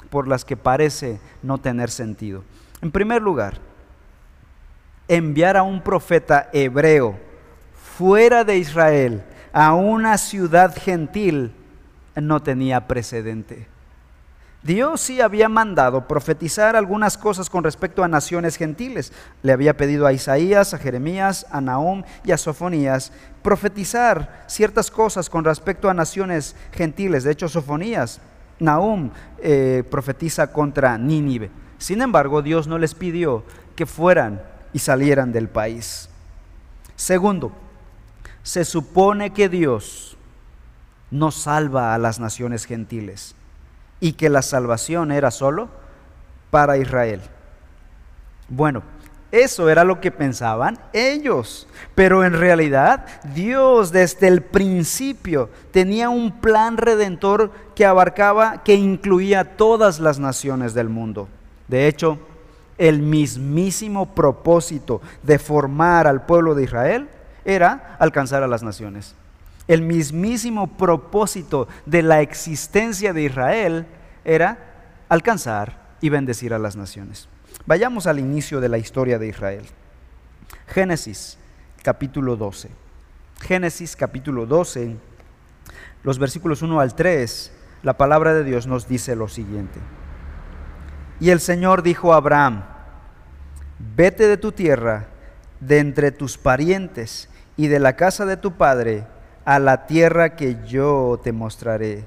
por 0.09 0.27
las 0.27 0.45
que 0.45 0.57
parece 0.57 1.19
no 1.41 1.57
tener 1.57 1.89
sentido. 1.89 2.43
En 2.81 2.91
primer 2.91 3.21
lugar, 3.21 3.55
enviar 5.07 5.57
a 5.57 5.63
un 5.63 5.81
profeta 5.81 6.49
hebreo 6.53 7.17
fuera 7.97 8.43
de 8.43 8.57
Israel 8.57 9.23
a 9.53 9.73
una 9.73 10.17
ciudad 10.17 10.75
gentil 10.75 11.53
no 12.15 12.41
tenía 12.41 12.87
precedente. 12.87 13.67
Dios 14.63 15.01
sí 15.01 15.21
había 15.21 15.47
mandado 15.49 16.07
profetizar 16.07 16.75
algunas 16.75 17.17
cosas 17.17 17.49
con 17.49 17.63
respecto 17.63 18.03
a 18.03 18.07
naciones 18.07 18.57
gentiles. 18.57 19.13
Le 19.41 19.53
había 19.53 19.77
pedido 19.77 20.05
a 20.05 20.13
Isaías, 20.13 20.73
a 20.73 20.77
Jeremías, 20.77 21.45
a 21.51 21.61
Nahum 21.61 22.03
y 22.23 22.31
a 22.31 22.37
Sofonías 22.37 23.11
profetizar 23.41 24.43
ciertas 24.47 24.91
cosas 24.91 25.29
con 25.29 25.45
respecto 25.45 25.89
a 25.89 25.93
naciones 25.93 26.55
gentiles. 26.73 27.23
De 27.23 27.31
hecho, 27.31 27.47
Sofonías, 27.47 28.19
Nahum 28.59 29.11
eh, 29.39 29.83
profetiza 29.89 30.51
contra 30.51 30.97
Nínive. 30.97 31.49
Sin 31.77 32.01
embargo, 32.01 32.41
Dios 32.41 32.67
no 32.67 32.77
les 32.77 32.95
pidió 32.95 33.43
que 33.75 33.85
fueran 33.85 34.41
y 34.73 34.79
salieran 34.79 35.31
del 35.31 35.47
país. 35.47 36.09
Segundo, 36.95 37.51
se 38.43 38.65
supone 38.65 39.31
que 39.33 39.49
Dios 39.49 40.17
no 41.11 41.31
salva 41.31 41.93
a 41.93 41.97
las 41.97 42.19
naciones 42.19 42.65
gentiles 42.65 43.35
y 43.99 44.13
que 44.13 44.29
la 44.29 44.41
salvación 44.41 45.11
era 45.11 45.31
solo 45.31 45.69
para 46.49 46.77
Israel. 46.77 47.21
Bueno, 48.49 48.83
eso 49.31 49.69
era 49.69 49.83
lo 49.83 49.99
que 49.99 50.11
pensaban 50.11 50.79
ellos, 50.93 51.67
pero 51.95 52.23
en 52.23 52.33
realidad 52.33 53.05
Dios 53.35 53.91
desde 53.91 54.27
el 54.27 54.41
principio 54.41 55.49
tenía 55.71 56.09
un 56.09 56.39
plan 56.39 56.77
redentor 56.77 57.51
que 57.75 57.85
abarcaba, 57.85 58.63
que 58.63 58.75
incluía 58.75 59.57
todas 59.57 59.99
las 59.99 60.17
naciones 60.19 60.73
del 60.73 60.87
mundo. 60.87 61.27
De 61.67 61.87
hecho, 61.87 62.19
el 62.77 63.01
mismísimo 63.01 64.13
propósito 64.13 65.01
de 65.23 65.39
formar 65.39 66.07
al 66.07 66.25
pueblo 66.25 66.55
de 66.55 66.63
Israel 66.63 67.09
era 67.43 67.95
alcanzar 67.99 68.43
a 68.43 68.47
las 68.47 68.63
naciones. 68.63 69.15
El 69.67 69.81
mismísimo 69.81 70.67
propósito 70.77 71.67
de 71.85 72.03
la 72.03 72.21
existencia 72.21 73.13
de 73.13 73.23
Israel 73.23 73.85
era 74.23 74.57
alcanzar 75.09 75.87
y 75.99 76.09
bendecir 76.09 76.53
a 76.53 76.59
las 76.59 76.75
naciones. 76.75 77.27
Vayamos 77.65 78.07
al 78.07 78.19
inicio 78.19 78.61
de 78.61 78.69
la 78.69 78.77
historia 78.77 79.19
de 79.19 79.27
Israel. 79.27 79.65
Génesis 80.67 81.37
capítulo 81.83 82.35
12. 82.35 82.69
Génesis 83.41 83.95
capítulo 83.95 84.45
12, 84.45 84.95
los 86.03 86.17
versículos 86.17 86.61
1 86.61 86.79
al 86.79 86.95
3, 86.95 87.51
la 87.83 87.97
palabra 87.97 88.33
de 88.33 88.43
Dios 88.43 88.67
nos 88.67 88.87
dice 88.87 89.15
lo 89.15 89.27
siguiente. 89.27 89.79
Y 91.19 91.31
el 91.31 91.39
Señor 91.39 91.81
dijo 91.81 92.13
a 92.13 92.17
Abraham, 92.17 92.63
vete 93.95 94.27
de 94.27 94.37
tu 94.37 94.51
tierra, 94.51 95.07
de 95.59 95.79
entre 95.79 96.11
tus 96.11 96.37
parientes 96.37 97.29
y 97.55 97.67
de 97.67 97.79
la 97.79 97.95
casa 97.95 98.25
de 98.25 98.37
tu 98.37 98.53
padre, 98.53 99.05
a 99.43 99.59
la 99.59 99.87
tierra 99.87 100.35
que 100.35 100.57
yo 100.67 101.19
te 101.23 101.31
mostraré. 101.31 102.03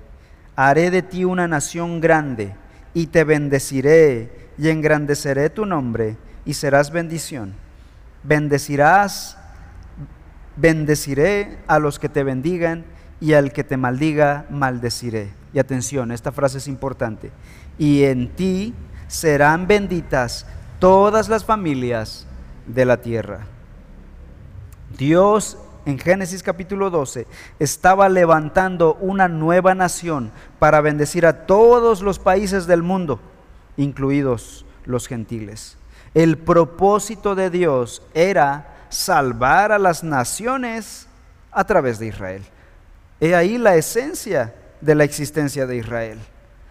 Haré 0.55 0.91
de 0.91 1.03
ti 1.03 1.25
una 1.25 1.49
nación 1.49 2.01
grande 2.01 2.55
y 2.95 3.09
te 3.09 3.25
bendeciré 3.25 4.51
y 4.59 4.69
engrandeceré 4.69 5.51
tu 5.51 5.67
nombre 5.67 6.17
y 6.45 6.55
serás 6.55 6.93
bendición. 6.93 7.55
Bendecirás, 8.23 9.39
bendeciré 10.57 11.59
a 11.67 11.79
los 11.79 11.99
que 11.99 12.09
te 12.09 12.23
bendigan 12.23 12.85
y 13.21 13.33
al 13.33 13.53
que 13.53 13.65
te 13.65 13.77
maldiga, 13.77 14.47
maldeciré. 14.51 15.31
Y 15.53 15.59
atención, 15.59 16.13
esta 16.13 16.31
frase 16.31 16.59
es 16.59 16.69
importante. 16.69 17.33
Y 17.79 18.05
en 18.05 18.29
ti 18.29 18.75
serán 19.11 19.67
benditas 19.67 20.47
todas 20.79 21.29
las 21.29 21.45
familias 21.45 22.27
de 22.67 22.85
la 22.85 23.03
tierra. 23.03 23.41
Dios 24.97 25.59
en 25.87 25.99
Génesis 25.99 26.43
capítulo 26.43 26.91
12, 26.91 27.27
estaba 27.59 28.09
levantando 28.09 28.95
una 29.01 29.29
nueva 29.29 29.75
nación 29.75 30.31
para 30.59 30.81
bendecir 30.81 31.27
a 31.27 31.47
todos 31.47 32.03
los 32.03 32.19
países 32.19 32.67
del 32.67 32.83
mundo, 32.83 33.21
incluidos 33.77 34.65
los 34.85 35.07
gentiles. 35.07 35.77
El 36.15 36.39
propósito 36.39 37.35
de 37.35 37.51
Dios 37.51 38.03
era 38.15 38.77
salvar 38.89 39.73
a 39.73 39.79
las 39.79 40.05
naciones 40.05 41.07
a 41.51 41.65
través 41.65 41.99
de 41.99 42.09
Israel. 42.09 42.43
He 43.21 43.35
ahí 43.35 43.59
la 43.59 43.77
esencia 43.77 44.55
de 44.81 44.95
la 44.95 45.05
existencia 45.05 45.67
de 45.67 45.77
Israel. 45.77 46.19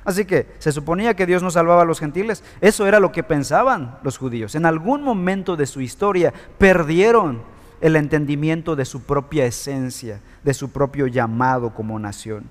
Así 0.10 0.26
que 0.26 0.48
se 0.58 0.72
suponía 0.72 1.14
que 1.14 1.28
Dios 1.28 1.44
no 1.44 1.52
salvaba 1.52 1.84
a 1.84 1.86
los 1.86 2.00
gentiles. 2.00 2.44
Eso 2.62 2.88
era 2.88 3.00
lo 3.00 3.12
que 3.12 3.22
pensaban 3.22 4.00
los 4.02 4.18
judíos. 4.18 4.56
En 4.56 4.66
algún 4.66 5.04
momento 5.04 5.56
de 5.56 5.68
su 5.68 5.82
historia 5.82 6.34
perdieron 6.58 7.44
el 7.80 7.96
entendimiento 7.96 8.76
de 8.76 8.86
su 8.86 9.04
propia 9.04 9.46
esencia, 9.46 10.20
de 10.44 10.56
su 10.56 10.72
propio 10.72 11.06
llamado 11.06 11.76
como 11.76 12.00
nación. 12.00 12.46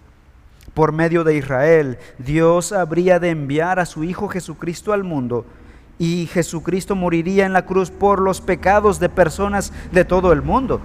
Por 0.72 0.92
medio 0.92 1.24
de 1.24 1.34
Israel, 1.36 1.98
Dios 2.18 2.70
habría 2.70 3.18
de 3.18 3.30
enviar 3.30 3.80
a 3.80 3.86
su 3.86 4.04
Hijo 4.04 4.28
Jesucristo 4.28 4.92
al 4.92 5.02
mundo 5.02 5.44
y 5.98 6.26
Jesucristo 6.26 6.94
moriría 6.94 7.44
en 7.44 7.52
la 7.52 7.66
cruz 7.66 7.90
por 7.90 8.20
los 8.20 8.40
pecados 8.40 9.00
de 9.00 9.08
personas 9.08 9.72
de 9.90 10.04
todo 10.04 10.30
el 10.30 10.42
mundo. 10.42 10.80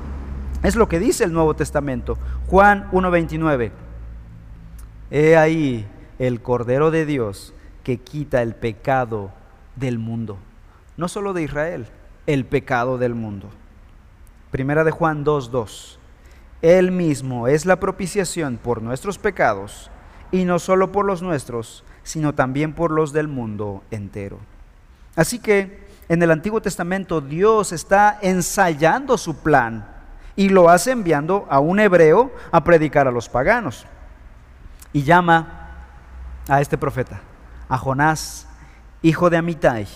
Es 0.63 0.75
lo 0.75 0.89
que 0.89 0.97
dice 0.97 1.23
el 1.23 1.33
Nuevo 1.33 1.53
Testamento. 1.53 2.17
Juan 2.47 2.89
1.29. 2.91 3.69
He 5.11 5.37
ahí 5.37 5.85
el 6.19 6.41
Cordero 6.41 6.91
de 6.91 7.05
Dios 7.05 7.53
que 7.83 7.97
quita 7.97 8.41
el 8.41 8.55
pecado 8.55 9.31
del 9.75 9.99
mundo. 9.99 10.37
No 10.97 11.07
solo 11.07 11.33
de 11.33 11.43
Israel, 11.43 11.87
el 12.27 12.45
pecado 12.45 12.97
del 12.97 13.15
mundo. 13.15 13.49
Primera 14.51 14.83
de 14.83 14.91
Juan 14.91 15.25
2.2. 15.25 15.97
Él 16.61 16.91
mismo 16.91 17.47
es 17.47 17.65
la 17.65 17.79
propiciación 17.79 18.57
por 18.57 18.81
nuestros 18.81 19.17
pecados, 19.17 19.91
y 20.31 20.45
no 20.45 20.59
solo 20.59 20.91
por 20.91 21.05
los 21.05 21.21
nuestros, 21.21 21.83
sino 22.03 22.33
también 22.33 22.73
por 22.73 22.91
los 22.91 23.13
del 23.13 23.27
mundo 23.27 23.83
entero. 23.91 24.39
Así 25.15 25.39
que 25.39 25.87
en 26.09 26.23
el 26.23 26.31
Antiguo 26.31 26.61
Testamento 26.61 27.21
Dios 27.21 27.71
está 27.71 28.17
ensayando 28.21 29.17
su 29.17 29.37
plan 29.37 29.87
y 30.35 30.49
lo 30.49 30.69
hace 30.69 30.91
enviando 30.91 31.45
a 31.49 31.59
un 31.59 31.79
hebreo 31.79 32.31
a 32.51 32.63
predicar 32.63 33.07
a 33.07 33.11
los 33.11 33.29
paganos. 33.29 33.85
Y 34.91 35.03
llama 35.03 35.62
a 36.47 36.61
este 36.61 36.77
profeta, 36.77 37.21
a 37.69 37.77
Jonás, 37.77 38.47
hijo 39.01 39.29
de 39.29 39.37
Amitai. 39.37 39.87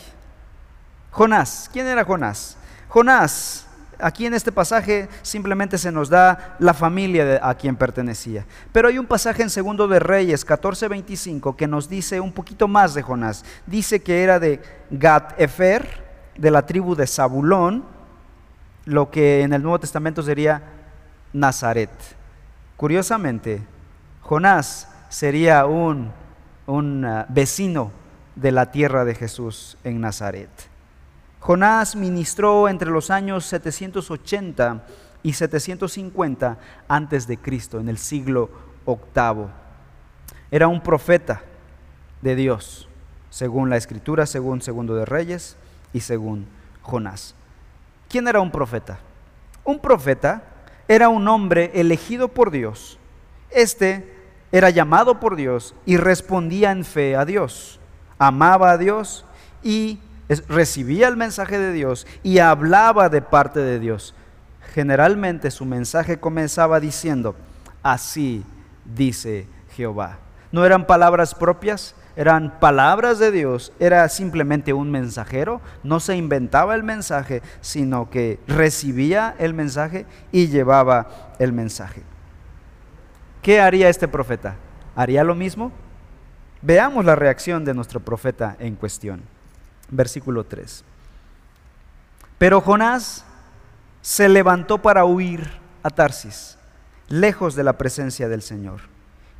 Jonás, 1.11 1.69
¿quién 1.71 1.87
era 1.87 2.03
Jonás? 2.03 2.57
Jonás 2.89 3.67
Aquí 3.99 4.27
en 4.27 4.33
este 4.35 4.51
pasaje 4.51 5.09
simplemente 5.23 5.77
se 5.77 5.91
nos 5.91 6.09
da 6.09 6.55
la 6.59 6.73
familia 6.73 7.39
a 7.41 7.55
quien 7.55 7.75
pertenecía. 7.75 8.45
Pero 8.71 8.89
hay 8.89 8.99
un 8.99 9.07
pasaje 9.07 9.41
en 9.41 9.49
Segundo 9.49 9.87
de 9.87 9.99
Reyes 9.99 10.45
14:25 10.45 11.55
que 11.55 11.67
nos 11.67 11.89
dice 11.89 12.19
un 12.19 12.31
poquito 12.31 12.67
más 12.67 12.93
de 12.93 13.01
Jonás. 13.01 13.43
Dice 13.65 14.01
que 14.01 14.23
era 14.23 14.39
de 14.39 14.61
Gat 14.91 15.39
Efer, 15.39 16.05
de 16.37 16.51
la 16.51 16.65
tribu 16.65 16.95
de 16.95 17.07
Zabulón, 17.07 17.85
lo 18.85 19.09
que 19.09 19.41
en 19.41 19.53
el 19.53 19.63
Nuevo 19.63 19.79
Testamento 19.79 20.21
sería 20.21 20.61
Nazaret. 21.33 21.89
Curiosamente, 22.75 23.63
Jonás 24.21 24.89
sería 25.09 25.65
un 25.65 26.11
un 26.67 27.03
ah, 27.03 27.25
vecino 27.29 27.91
de 28.35 28.51
la 28.51 28.71
tierra 28.71 29.03
de 29.03 29.15
Jesús 29.15 29.77
en 29.83 29.99
Nazaret. 29.99 30.49
Jonás 31.39 31.95
ministró 31.95 32.69
entre 32.69 32.91
los 32.91 33.09
años 33.09 33.45
780 33.45 34.83
y 35.23 35.33
750 35.33 36.57
antes 36.87 37.25
de 37.27 37.37
Cristo, 37.37 37.79
en 37.79 37.89
el 37.89 37.97
siglo 37.97 38.49
octavo. 38.85 39.49
Era 40.51 40.67
un 40.67 40.81
profeta 40.81 41.41
de 42.21 42.35
Dios, 42.35 42.87
según 43.29 43.69
la 43.69 43.77
Escritura, 43.77 44.25
según 44.25 44.61
Segundo 44.61 44.95
de 44.95 45.05
Reyes 45.05 45.57
y 45.93 46.01
según 46.01 46.47
Jonás. 46.81 47.33
¿Quién 48.09 48.27
era 48.27 48.39
un 48.39 48.51
profeta? 48.51 48.99
Un 49.63 49.79
profeta 49.79 50.43
era 50.87 51.09
un 51.09 51.27
hombre 51.27 51.71
elegido 51.73 52.29
por 52.29 52.51
Dios. 52.51 52.97
Este 53.49 54.16
era 54.51 54.69
llamado 54.69 55.19
por 55.19 55.35
Dios 55.35 55.75
y 55.85 55.97
respondía 55.97 56.71
en 56.71 56.85
fe 56.85 57.15
a 57.15 57.25
Dios. 57.25 57.79
Amaba 58.17 58.71
a 58.71 58.77
Dios 58.77 59.25
y 59.63 59.99
recibía 60.47 61.07
el 61.07 61.17
mensaje 61.17 61.57
de 61.57 61.71
Dios 61.71 62.07
y 62.23 62.39
hablaba 62.39 63.09
de 63.09 63.21
parte 63.21 63.59
de 63.59 63.79
Dios. 63.79 64.13
Generalmente 64.73 65.51
su 65.51 65.65
mensaje 65.65 66.19
comenzaba 66.19 66.79
diciendo, 66.79 67.35
así 67.83 68.43
dice 68.85 69.47
Jehová. 69.75 70.19
No 70.51 70.65
eran 70.65 70.87
palabras 70.87 71.35
propias, 71.35 71.95
eran 72.15 72.59
palabras 72.59 73.19
de 73.19 73.31
Dios, 73.31 73.73
era 73.79 74.07
simplemente 74.09 74.73
un 74.73 74.89
mensajero, 74.89 75.61
no 75.83 75.99
se 75.99 76.15
inventaba 76.15 76.73
el 76.73 76.83
mensaje, 76.83 77.41
sino 77.61 78.09
que 78.09 78.39
recibía 78.47 79.35
el 79.39 79.53
mensaje 79.53 80.05
y 80.31 80.47
llevaba 80.47 81.35
el 81.37 81.53
mensaje. 81.53 82.03
¿Qué 83.47 83.61
haría 83.61 83.87
este 83.87 84.09
profeta? 84.09 84.57
¿Haría 84.93 85.23
lo 85.23 85.33
mismo? 85.33 85.71
Veamos 86.61 87.05
la 87.05 87.15
reacción 87.15 87.63
de 87.63 87.73
nuestro 87.73 88.01
profeta 88.01 88.57
en 88.59 88.75
cuestión. 88.75 89.21
Versículo 89.89 90.43
3. 90.43 90.83
Pero 92.37 92.59
Jonás 92.59 93.23
se 94.01 94.27
levantó 94.27 94.79
para 94.79 95.05
huir 95.05 95.49
a 95.81 95.89
Tarsis, 95.89 96.57
lejos 97.07 97.55
de 97.55 97.63
la 97.63 97.77
presencia 97.77 98.27
del 98.27 98.41
Señor. 98.41 98.81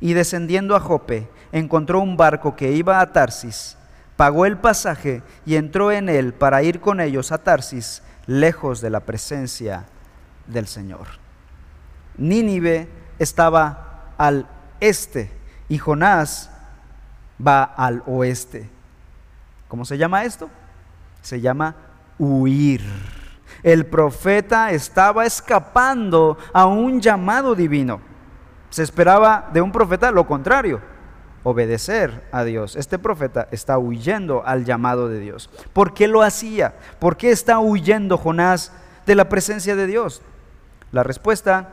Y 0.00 0.14
descendiendo 0.14 0.74
a 0.74 0.80
Jope, 0.80 1.28
encontró 1.52 2.00
un 2.00 2.16
barco 2.16 2.56
que 2.56 2.72
iba 2.72 3.02
a 3.02 3.12
Tarsis, 3.12 3.76
pagó 4.16 4.46
el 4.46 4.56
pasaje 4.56 5.22
y 5.44 5.56
entró 5.56 5.92
en 5.92 6.08
él 6.08 6.32
para 6.32 6.62
ir 6.62 6.80
con 6.80 7.02
ellos 7.02 7.30
a 7.30 7.44
Tarsis, 7.44 8.02
lejos 8.26 8.80
de 8.80 8.88
la 8.88 9.00
presencia 9.00 9.84
del 10.46 10.66
Señor. 10.66 11.08
Nínive 12.16 12.88
estaba 13.18 13.87
al 14.18 14.46
este 14.80 15.30
y 15.68 15.78
Jonás 15.78 16.50
va 17.44 17.62
al 17.62 18.02
oeste. 18.06 18.68
¿Cómo 19.68 19.84
se 19.84 19.96
llama 19.96 20.24
esto? 20.24 20.50
Se 21.22 21.40
llama 21.40 21.74
huir. 22.18 22.82
El 23.62 23.86
profeta 23.86 24.70
estaba 24.70 25.24
escapando 25.26 26.38
a 26.52 26.66
un 26.66 27.00
llamado 27.00 27.54
divino. 27.54 28.00
Se 28.70 28.82
esperaba 28.82 29.48
de 29.52 29.60
un 29.60 29.72
profeta 29.72 30.10
lo 30.10 30.26
contrario, 30.26 30.80
obedecer 31.42 32.28
a 32.32 32.44
Dios. 32.44 32.76
Este 32.76 32.98
profeta 32.98 33.48
está 33.50 33.78
huyendo 33.78 34.42
al 34.44 34.64
llamado 34.64 35.08
de 35.08 35.20
Dios. 35.20 35.50
¿Por 35.72 35.94
qué 35.94 36.06
lo 36.06 36.22
hacía? 36.22 36.74
¿Por 36.98 37.16
qué 37.16 37.30
está 37.30 37.58
huyendo 37.58 38.18
Jonás 38.18 38.72
de 39.06 39.14
la 39.14 39.28
presencia 39.28 39.74
de 39.74 39.86
Dios? 39.86 40.22
La 40.92 41.02
respuesta 41.02 41.70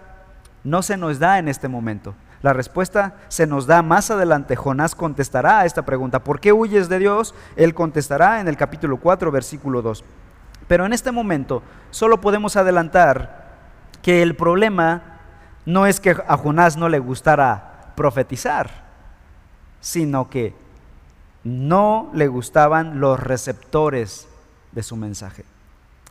no 0.64 0.82
se 0.82 0.98
nos 0.98 1.20
da 1.20 1.38
en 1.38 1.48
este 1.48 1.68
momento. 1.68 2.16
La 2.42 2.54
respuesta 2.54 3.16
se 3.28 3.48
nos 3.48 3.66
da 3.66 3.82
más 3.82 4.12
adelante. 4.12 4.56
Jonás 4.56 4.96
contestará 4.96 5.60
a 5.60 5.66
esta 5.66 5.84
pregunta. 5.84 6.24
¿Por 6.24 6.40
qué 6.40 6.54
huyes 6.54 6.90
de 6.90 7.00
Dios? 7.00 7.34
Él 7.56 7.74
contestará 7.74 8.40
en 8.40 8.48
el 8.48 8.58
capítulo 8.58 8.98
4, 8.98 9.32
versículo 9.32 9.82
2. 9.82 10.04
Pero 10.68 10.86
en 10.86 10.94
este 10.94 11.12
momento 11.12 11.64
solo 11.92 12.22
podemos 12.22 12.56
adelantar 12.56 13.46
que 14.02 14.22
el 14.22 14.36
problema 14.36 15.20
no 15.66 15.88
es 15.88 16.00
que 16.00 16.16
a 16.28 16.38
Jonás 16.38 16.78
no 16.78 16.90
le 16.90 17.00
gustara 17.00 17.94
profetizar, 17.96 18.70
sino 19.80 20.30
que 20.30 20.54
no 21.44 22.10
le 22.14 22.28
gustaban 22.28 23.00
los 23.00 23.20
receptores 23.20 24.28
de 24.72 24.84
su 24.84 24.96
mensaje. 24.96 25.46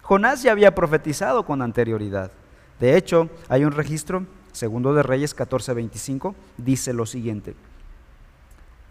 Jonás 0.02 0.42
ya 0.42 0.52
había 0.52 0.74
profetizado 0.74 1.44
con 1.44 1.62
anterioridad. 1.62 2.30
De 2.80 2.96
hecho, 2.96 3.28
hay 3.48 3.64
un 3.64 3.72
registro 3.72 4.24
segundo 4.54 4.94
de 4.94 5.02
Reyes 5.02 5.36
14:25, 5.36 6.34
dice 6.56 6.92
lo 6.92 7.06
siguiente. 7.06 7.54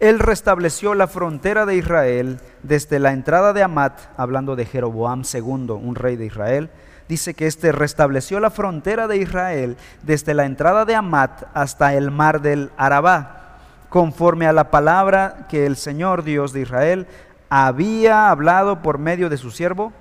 Él 0.00 0.18
restableció 0.18 0.94
la 0.94 1.06
frontera 1.06 1.66
de 1.66 1.76
Israel 1.76 2.40
desde 2.62 2.98
la 2.98 3.12
entrada 3.12 3.52
de 3.52 3.62
Amat, 3.62 4.00
hablando 4.16 4.56
de 4.56 4.66
Jeroboam 4.66 5.22
II, 5.22 5.70
un 5.70 5.94
rey 5.94 6.16
de 6.16 6.26
Israel. 6.26 6.70
Dice 7.08 7.34
que 7.34 7.46
éste 7.46 7.72
restableció 7.72 8.40
la 8.40 8.50
frontera 8.50 9.08
de 9.08 9.18
Israel 9.18 9.76
desde 10.02 10.34
la 10.34 10.46
entrada 10.46 10.84
de 10.84 10.94
Amat 10.94 11.44
hasta 11.54 11.94
el 11.94 12.10
mar 12.10 12.42
del 12.42 12.70
Arabá, 12.76 13.58
conforme 13.88 14.46
a 14.46 14.52
la 14.52 14.70
palabra 14.70 15.46
que 15.48 15.64
el 15.64 15.76
Señor 15.76 16.24
Dios 16.24 16.52
de 16.52 16.60
Israel 16.60 17.06
había 17.48 18.30
hablado 18.30 18.82
por 18.82 18.98
medio 18.98 19.28
de 19.28 19.36
su 19.36 19.50
siervo, 19.50 19.92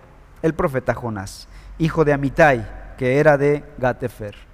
el 0.41 0.53
profeta 0.53 0.93
Jonás, 0.93 1.47
hijo 1.77 2.03
de 2.03 2.13
Amitai, 2.13 2.67
que 2.97 3.19
era 3.19 3.37
de 3.37 3.63
Gatefer. 3.77 4.52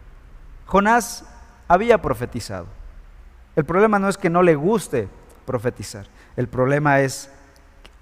Jonás 0.69 1.25
había 1.67 1.99
profetizado. 1.99 2.67
El 3.55 3.65
problema 3.65 3.97
no 3.97 4.07
es 4.07 4.19
que 4.19 4.29
no 4.29 4.43
le 4.43 4.53
guste 4.53 5.09
profetizar, 5.47 6.05
el 6.37 6.47
problema 6.47 6.99
es 6.99 7.31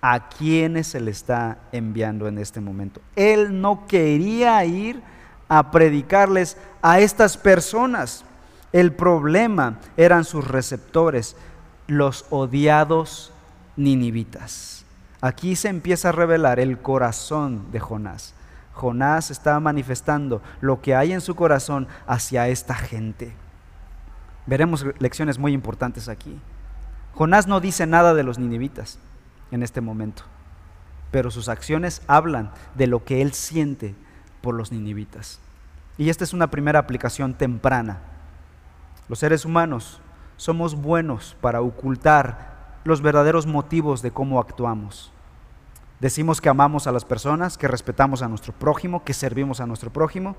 a 0.01 0.27
quiénes 0.27 0.87
se 0.87 0.99
le 0.99 1.11
está 1.11 1.59
enviando 1.71 2.27
en 2.27 2.37
este 2.37 2.59
momento. 2.59 2.99
Él 3.15 3.61
no 3.61 3.87
quería 3.87 4.65
ir 4.65 5.01
a 5.47 5.71
predicarles 5.71 6.57
a 6.81 6.99
estas 6.99 7.37
personas. 7.37 8.25
El 8.73 8.91
problema 8.91 9.79
eran 9.95 10.25
sus 10.25 10.45
receptores, 10.45 11.37
los 11.87 12.25
odiados 12.31 13.31
ninivitas. 13.77 14.83
Aquí 15.21 15.55
se 15.55 15.69
empieza 15.69 16.09
a 16.09 16.11
revelar 16.11 16.59
el 16.59 16.79
corazón 16.79 17.71
de 17.71 17.79
Jonás. 17.79 18.33
Jonás 18.77 19.31
estaba 19.31 19.59
manifestando 19.59 20.43
lo 20.61 20.81
que 20.81 20.95
hay 20.95 21.11
en 21.11 21.21
su 21.21 21.35
corazón 21.35 21.87
hacia 22.05 22.47
esta 22.47 22.75
gente. 22.75 23.33
Veremos 24.45 24.85
lecciones 24.99 25.39
muy 25.39 25.51
importantes 25.51 26.07
aquí. 26.07 26.39
Jonás 27.15 27.47
no 27.47 27.59
dice 27.59 27.87
nada 27.87 28.13
de 28.13 28.21
los 28.21 28.37
ninivitas 28.37 28.99
en 29.49 29.63
este 29.63 29.81
momento, 29.81 30.23
pero 31.09 31.31
sus 31.31 31.49
acciones 31.49 32.03
hablan 32.05 32.51
de 32.75 32.85
lo 32.85 33.03
que 33.03 33.23
él 33.23 33.33
siente 33.33 33.95
por 34.41 34.53
los 34.53 34.71
ninivitas. 34.71 35.39
Y 35.97 36.09
esta 36.11 36.23
es 36.23 36.33
una 36.33 36.51
primera 36.51 36.77
aplicación 36.77 37.33
temprana. 37.33 38.01
Los 39.09 39.17
seres 39.17 39.43
humanos 39.43 40.01
somos 40.35 40.75
buenos 40.75 41.35
para 41.41 41.61
ocultar 41.61 42.77
los 42.83 43.01
verdaderos 43.01 43.47
motivos 43.47 44.03
de 44.03 44.11
cómo 44.11 44.39
actuamos. 44.39 45.11
Decimos 45.99 46.41
que 46.41 46.49
amamos 46.49 46.85
a 46.85 46.91
las 46.91 47.05
personas, 47.05 47.57
que 47.57 47.67
respetamos 47.67 48.21
a 48.21 48.27
nuestro 48.27 48.53
prójimo, 48.53 49.03
que 49.03 49.13
servimos 49.13 49.59
a 49.59 49.65
nuestro 49.65 49.91
prójimo. 49.91 50.35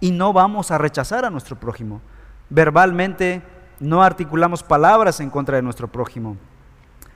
Y 0.00 0.12
no 0.12 0.32
vamos 0.32 0.70
a 0.70 0.78
rechazar 0.78 1.24
a 1.24 1.30
nuestro 1.30 1.56
prójimo. 1.56 2.00
Verbalmente 2.48 3.42
no 3.80 4.02
articulamos 4.02 4.62
palabras 4.62 5.20
en 5.20 5.30
contra 5.30 5.56
de 5.56 5.62
nuestro 5.62 5.88
prójimo, 5.88 6.36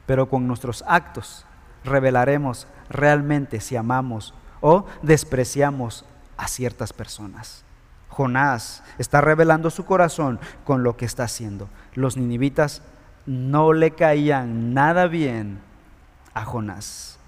pero 0.05 0.29
con 0.29 0.49
nuestros 0.49 0.83
actos 0.87 1.47
revelaremos 1.85 2.67
realmente 2.89 3.61
si 3.61 3.77
amamos 3.77 4.35
o 4.61 4.87
despreciamos 5.03 6.05
a 6.37 6.49
ciertas 6.49 6.93
personas. 6.93 7.65
Jonás 8.09 8.83
está 8.99 9.21
revelando 9.21 9.71
su 9.71 9.85
corazón 9.85 10.41
con 10.65 10.83
lo 10.83 10.97
que 10.97 11.05
está 11.05 11.25
haciendo. 11.25 11.69
Los 11.95 12.17
ninivitas 12.17 12.83
no 13.27 13.73
le 13.73 13.93
caían 13.93 14.75
nada 14.75 15.07
bien 15.07 15.61
a 16.37 16.45
Jonás. 16.45 17.19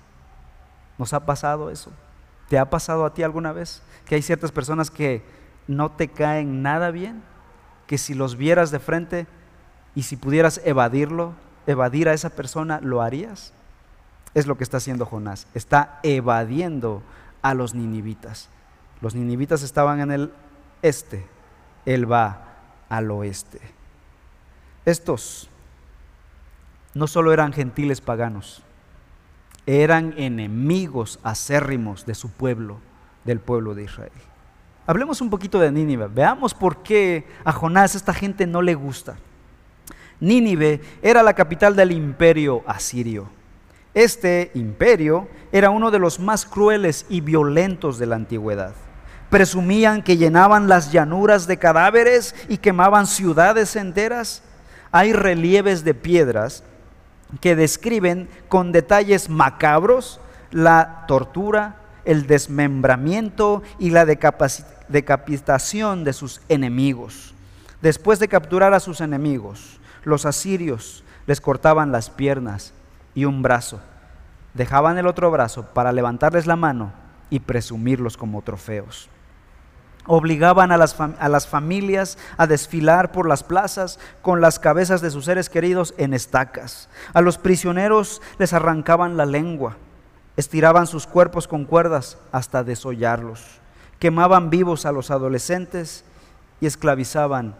¿Nos 0.99 1.15
ha 1.15 1.25
pasado 1.25 1.71
eso? 1.71 1.91
¿Te 2.49 2.59
ha 2.59 2.69
pasado 2.69 3.07
a 3.07 3.15
ti 3.15 3.23
alguna 3.23 3.53
vez? 3.53 3.83
Que 4.05 4.17
hay 4.17 4.23
ciertas 4.23 4.53
personas 4.53 4.91
que 4.91 5.25
no 5.67 5.91
te 5.91 6.09
caen 6.09 6.63
nada 6.63 6.91
bien, 6.91 7.23
que 7.87 7.97
si 7.97 8.13
los 8.13 8.37
vieras 8.37 8.71
de 8.71 8.79
frente 8.79 9.27
y 9.95 10.03
si 10.03 10.17
pudieras 10.17 10.61
evadirlo, 10.63 11.33
evadir 11.67 12.09
a 12.09 12.13
esa 12.13 12.29
persona, 12.31 12.81
¿lo 12.83 13.01
harías? 13.01 13.55
Es 14.35 14.47
lo 14.47 14.59
que 14.59 14.65
está 14.65 14.77
haciendo 14.77 15.07
Jonás. 15.07 15.47
Está 15.55 16.01
evadiendo 16.03 17.03
a 17.41 17.55
los 17.55 17.75
ninivitas. 17.75 18.51
Los 19.01 19.15
ninivitas 19.15 19.63
estaban 19.63 20.01
en 20.01 20.11
el 20.11 20.33
este, 20.83 21.27
él 21.87 22.11
va 22.11 22.43
al 22.91 23.11
oeste. 23.11 23.61
Estos 24.85 25.49
no 26.93 27.07
solo 27.07 27.33
eran 27.33 27.55
gentiles 27.55 28.03
paganos, 28.03 28.63
eran 29.69 30.15
enemigos 30.17 31.21
acérrimos 31.23 32.07
de 32.07 32.15
su 32.15 32.31
pueblo, 32.31 32.79
del 33.25 33.39
pueblo 33.39 33.75
de 33.75 33.85
Israel. 33.85 34.11
Hablemos 34.87 35.21
un 35.21 35.29
poquito 35.29 35.59
de 35.59 35.71
Nínive. 35.71 36.09
Veamos 36.09 36.55
por 36.55 36.83
qué 36.83 37.27
a 37.45 37.53
Jonás 37.53 37.95
esta 37.95 38.15
gente 38.15 38.47
no 38.47 38.63
le 38.63 38.75
gusta. 38.75 39.17
Nínive 40.21 40.81
era 41.03 41.23
la 41.23 41.35
capital 41.35 41.77
del 41.77 41.93
imperio 41.93 42.63
asirio. 42.67 43.29
Este 43.93 44.51
imperio 44.55 45.29
era 45.53 45.69
uno 45.69 45.91
de 45.91 45.99
los 45.99 46.19
más 46.19 46.47
crueles 46.47 47.05
y 47.11 47.21
violentos 47.21 47.99
de 47.99 48.07
la 48.07 48.17
antigüedad. 48.17 48.73
Presumían 49.29 50.03
que 50.03 50.17
llenaban 50.17 50.69
las 50.69 50.93
llanuras 50.93 51.47
de 51.47 51.59
cadáveres 51.59 52.35
y 52.49 52.57
quemaban 52.57 53.07
ciudades 53.07 53.77
enteras. 53.77 54.43
Hay 54.93 55.13
relieves 55.13 55.85
de 55.85 55.93
piedras 55.93 56.65
que 57.41 57.57
describen 57.57 58.29
con 58.49 58.73
detalles 58.73 59.29
macabros 59.29 60.21
la 60.51 61.05
tortura, 61.07 61.77
el 62.05 62.27
desmembramiento 62.27 63.63
y 63.79 63.91
la 63.91 64.07
decapitación 64.07 66.05
de 66.05 66.13
sus 66.13 66.41
enemigos. 66.49 67.35
Después 67.83 68.19
de 68.19 68.29
capturar 68.29 68.75
a 68.75 68.81
sus 68.81 69.01
enemigos, 69.01 69.79
los 70.05 70.27
asirios 70.27 71.05
les 71.27 71.41
cortaban 71.41 71.93
las 71.93 72.11
piernas 72.11 72.73
y 73.15 73.25
un 73.25 73.43
brazo. 73.43 73.81
Dejaban 74.55 74.97
el 74.99 75.07
otro 75.07 75.31
brazo 75.31 75.67
para 75.75 75.93
levantarles 75.93 76.47
la 76.47 76.57
mano 76.57 76.93
y 77.31 77.41
presumirlos 77.41 78.17
como 78.17 78.43
trofeos. 78.43 79.11
Obligaban 80.09 80.73
a 80.73 80.77
las, 80.77 80.99
a 80.99 81.29
las, 81.29 81.47
familias 81.47 82.19
a 82.37 82.49
desfilar 82.49 83.13
por 83.13 83.29
las 83.29 83.45
plazas 83.45 84.01
con 84.23 84.41
las 84.41 84.59
cabezas 84.59 85.01
de 85.01 85.13
sus 85.13 85.27
seres 85.27 85.49
queridos 85.49 85.95
en 85.99 86.13
estacas. 86.13 86.89
A 87.15 87.21
los 87.21 87.39
prisioneros 87.39 88.21
les 88.39 88.53
arrancaban 88.53 89.17
la 89.17 89.27
lengua 89.27 89.77
estiraban 90.39 90.87
sus 90.87 91.09
cuerpos 91.09 91.49
con 91.49 91.65
cuerdas 91.65 92.17
hasta 92.31 92.63
desollarlos, 92.63 93.45
quemaban 93.99 94.51
vivos 94.51 94.87
a 94.87 94.93
los 94.93 95.11
adolescentes 95.11 96.05
y 96.61 96.67
esclavizaban 96.67 97.57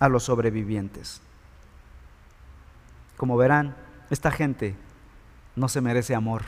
a 0.00 0.08
los 0.08 0.24
sobrevivientes. 0.24 1.20
Como 3.16 3.36
verán, 3.36 3.76
esta 4.10 4.32
gente 4.32 4.74
no 5.54 5.68
se 5.68 5.80
merece 5.80 6.16
amor, 6.16 6.42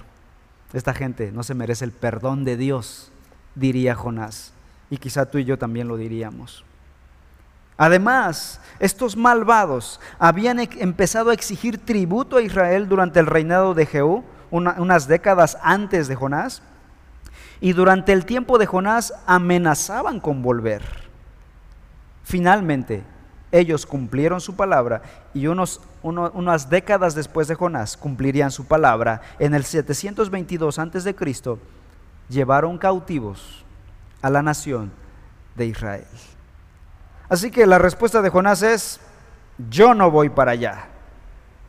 esta 0.72 0.92
gente 0.92 1.30
no 1.30 1.44
se 1.44 1.54
merece 1.54 1.84
el 1.84 1.92
perdón 1.92 2.44
de 2.44 2.56
Dios, 2.56 3.12
diría 3.54 3.94
Jonás, 3.94 4.52
y 4.90 4.98
quizá 4.98 5.26
tú 5.26 5.38
y 5.38 5.44
yo 5.44 5.58
también 5.58 5.88
lo 5.88 5.96
diríamos. 5.96 6.64
Además, 7.76 8.60
estos 8.78 9.16
malvados 9.16 10.00
habían 10.18 10.60
empezado 10.60 11.30
a 11.30 11.34
exigir 11.34 11.84
tributo 11.84 12.36
a 12.36 12.42
Israel 12.42 12.88
durante 12.88 13.20
el 13.20 13.26
reinado 13.26 13.74
de 13.74 13.86
Jehú, 13.86 14.24
unas 14.50 15.08
décadas 15.08 15.58
antes 15.62 16.08
de 16.08 16.14
Jonás, 16.14 16.62
y 17.60 17.72
durante 17.72 18.12
el 18.12 18.24
tiempo 18.24 18.58
de 18.58 18.66
Jonás 18.66 19.12
amenazaban 19.26 20.20
con 20.20 20.42
volver. 20.42 20.82
Finalmente, 22.24 23.02
ellos 23.52 23.86
cumplieron 23.86 24.40
su 24.40 24.56
palabra 24.56 25.02
y 25.32 25.46
unos, 25.46 25.80
unas 26.02 26.68
décadas 26.68 27.14
después 27.14 27.48
de 27.48 27.54
Jonás 27.54 27.96
cumplirían 27.96 28.50
su 28.50 28.66
palabra. 28.66 29.22
En 29.38 29.54
el 29.54 29.64
722 29.64 30.78
a.C. 30.78 31.14
llevaron 32.28 32.78
cautivos 32.78 33.65
a 34.26 34.30
la 34.30 34.42
nación 34.42 34.90
de 35.54 35.66
Israel. 35.66 36.04
Así 37.28 37.52
que 37.52 37.64
la 37.64 37.78
respuesta 37.78 38.22
de 38.22 38.28
Jonás 38.28 38.60
es, 38.60 38.98
yo 39.70 39.94
no 39.94 40.10
voy 40.10 40.30
para 40.30 40.50
allá. 40.50 40.88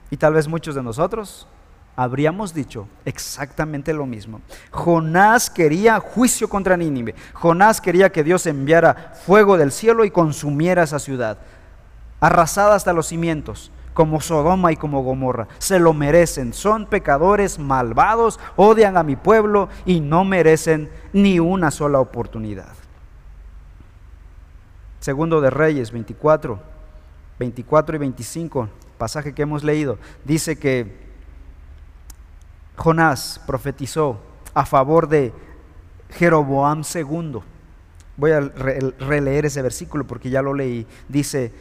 Y 0.10 0.18
tal 0.18 0.34
vez 0.34 0.48
muchos 0.48 0.74
de 0.74 0.82
nosotros 0.82 1.48
habríamos 1.96 2.56
dicho 2.56 2.88
exactamente 3.06 3.94
lo 3.94 4.08
mismo. 4.08 4.42
Jonás 4.72 5.52
quería 5.52 6.00
juicio 6.00 6.50
contra 6.50 6.76
Nínive. 6.76 7.14
Jonás 7.34 7.80
quería 7.80 8.12
que 8.12 8.24
Dios 8.24 8.48
enviara 8.48 9.14
fuego 9.24 9.56
del 9.56 9.72
cielo 9.72 10.04
y 10.04 10.10
consumiera 10.10 10.82
esa 10.82 10.98
ciudad, 10.98 11.38
arrasada 12.20 12.74
hasta 12.74 12.92
los 12.92 13.06
cimientos, 13.06 13.72
como 13.98 14.22
Sodoma 14.22 14.72
y 14.72 14.76
como 14.76 15.02
Gomorra. 15.02 15.48
Se 15.58 15.80
lo 15.80 15.92
merecen. 15.92 16.54
Son 16.54 16.86
pecadores 16.86 17.58
malvados, 17.58 18.40
odian 18.56 18.96
a 18.96 19.02
mi 19.02 19.16
pueblo 19.16 19.70
y 19.88 20.02
no 20.02 20.24
merecen 20.24 20.92
ni 21.14 21.40
una 21.40 21.72
sola 21.72 22.00
oportunidad. 22.00 22.76
Segundo 25.00 25.42
de 25.42 25.50
Reyes 25.50 25.90
24, 25.92 26.60
24 27.40 27.96
y 27.96 28.00
25, 28.00 28.70
pasaje 29.00 29.34
que 29.34 29.42
hemos 29.42 29.64
leído, 29.64 29.98
dice 30.26 30.60
que 30.60 30.96
Jonás 32.76 33.42
profetizó 33.48 34.20
a 34.54 34.68
favor 34.68 35.10
de 35.10 35.34
Jeroboam 36.12 36.84
II. 36.84 37.40
Voy 38.16 38.32
a 38.32 38.42
releer 38.42 39.48
ese 39.48 39.64
versículo 39.64 40.06
porque 40.06 40.30
ya 40.30 40.44
lo 40.44 40.54
leí. 40.54 40.86
Dice, 41.10 41.52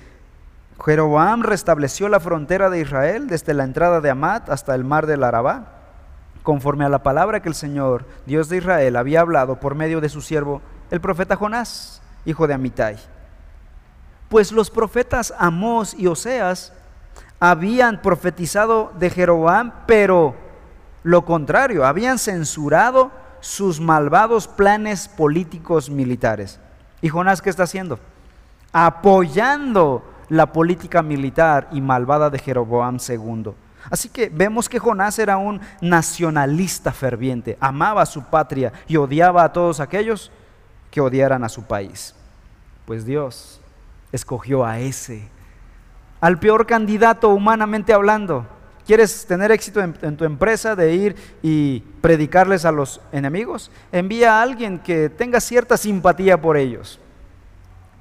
Jeroboam 0.84 1.42
restableció 1.42 2.08
la 2.08 2.20
frontera 2.20 2.70
de 2.70 2.80
Israel 2.80 3.28
desde 3.28 3.54
la 3.54 3.64
entrada 3.64 4.00
de 4.00 4.10
Amat 4.10 4.50
hasta 4.50 4.74
el 4.74 4.84
mar 4.84 5.06
del 5.06 5.24
Arabá, 5.24 5.72
conforme 6.42 6.84
a 6.84 6.88
la 6.88 7.02
palabra 7.02 7.40
que 7.40 7.48
el 7.48 7.54
Señor, 7.54 8.04
Dios 8.26 8.48
de 8.48 8.58
Israel, 8.58 8.96
había 8.96 9.20
hablado 9.20 9.58
por 9.58 9.74
medio 9.74 10.00
de 10.00 10.08
su 10.08 10.20
siervo, 10.20 10.60
el 10.90 11.00
profeta 11.00 11.36
Jonás, 11.36 12.02
hijo 12.24 12.46
de 12.46 12.54
Amitai. 12.54 12.96
Pues 14.28 14.52
los 14.52 14.70
profetas 14.70 15.32
Amós 15.38 15.94
y 15.94 16.06
Oseas 16.06 16.72
habían 17.40 18.02
profetizado 18.02 18.92
de 18.98 19.10
Jeroboam, 19.10 19.72
pero 19.86 20.34
lo 21.02 21.24
contrario, 21.24 21.86
habían 21.86 22.18
censurado 22.18 23.10
sus 23.40 23.80
malvados 23.80 24.48
planes 24.48 25.08
políticos 25.08 25.88
militares. 25.88 26.58
¿Y 27.00 27.08
Jonás 27.08 27.40
qué 27.40 27.50
está 27.50 27.62
haciendo? 27.62 27.98
Apoyando 28.72 30.02
la 30.28 30.52
política 30.52 31.02
militar 31.02 31.68
y 31.72 31.80
malvada 31.80 32.30
de 32.30 32.38
Jeroboam 32.38 32.98
II. 33.06 33.52
Así 33.90 34.08
que 34.08 34.28
vemos 34.28 34.68
que 34.68 34.78
Jonás 34.78 35.18
era 35.18 35.36
un 35.36 35.60
nacionalista 35.80 36.92
ferviente, 36.92 37.56
amaba 37.60 38.02
a 38.02 38.06
su 38.06 38.24
patria 38.24 38.72
y 38.88 38.96
odiaba 38.96 39.44
a 39.44 39.52
todos 39.52 39.80
aquellos 39.80 40.32
que 40.90 41.00
odiaran 41.00 41.44
a 41.44 41.48
su 41.48 41.64
país. 41.64 42.14
Pues 42.84 43.04
Dios 43.04 43.60
escogió 44.12 44.64
a 44.64 44.78
ese, 44.80 45.28
al 46.20 46.38
peor 46.38 46.66
candidato 46.66 47.28
humanamente 47.28 47.92
hablando, 47.92 48.46
¿Quieres 48.86 49.26
tener 49.26 49.50
éxito 49.50 49.80
en, 49.80 50.16
tu 50.16 50.24
empresa 50.24 50.76
de 50.76 50.94
ir 50.94 51.16
y 51.42 51.80
predicarles 52.00 52.64
a 52.64 52.70
los 52.70 53.00
enemigos? 53.10 53.72
Envía 53.90 54.38
a 54.38 54.42
alguien 54.42 54.78
que 54.78 55.08
tenga 55.08 55.40
cierta 55.40 55.76
simpatía 55.76 56.40
por 56.40 56.56
ellos. 56.56 57.00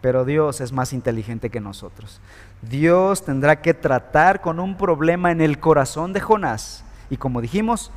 Pero 0.06 0.24
Dios 0.24 0.62
es 0.62 0.72
más 0.72 0.94
inteligente 0.94 1.50
que 1.50 1.60
nosotros. 1.60 2.22
Dios 2.62 3.26
tendrá 3.26 3.64
que 3.64 3.74
tratar 3.74 4.40
con 4.40 4.60
un 4.60 4.78
problema 4.78 5.32
en 5.32 5.42
el 5.42 5.60
corazón 5.60 6.14
de 6.14 6.22
Jonás. 6.22 6.84
Y 7.10 7.18
como 7.18 7.42
dijimos, 7.42 7.90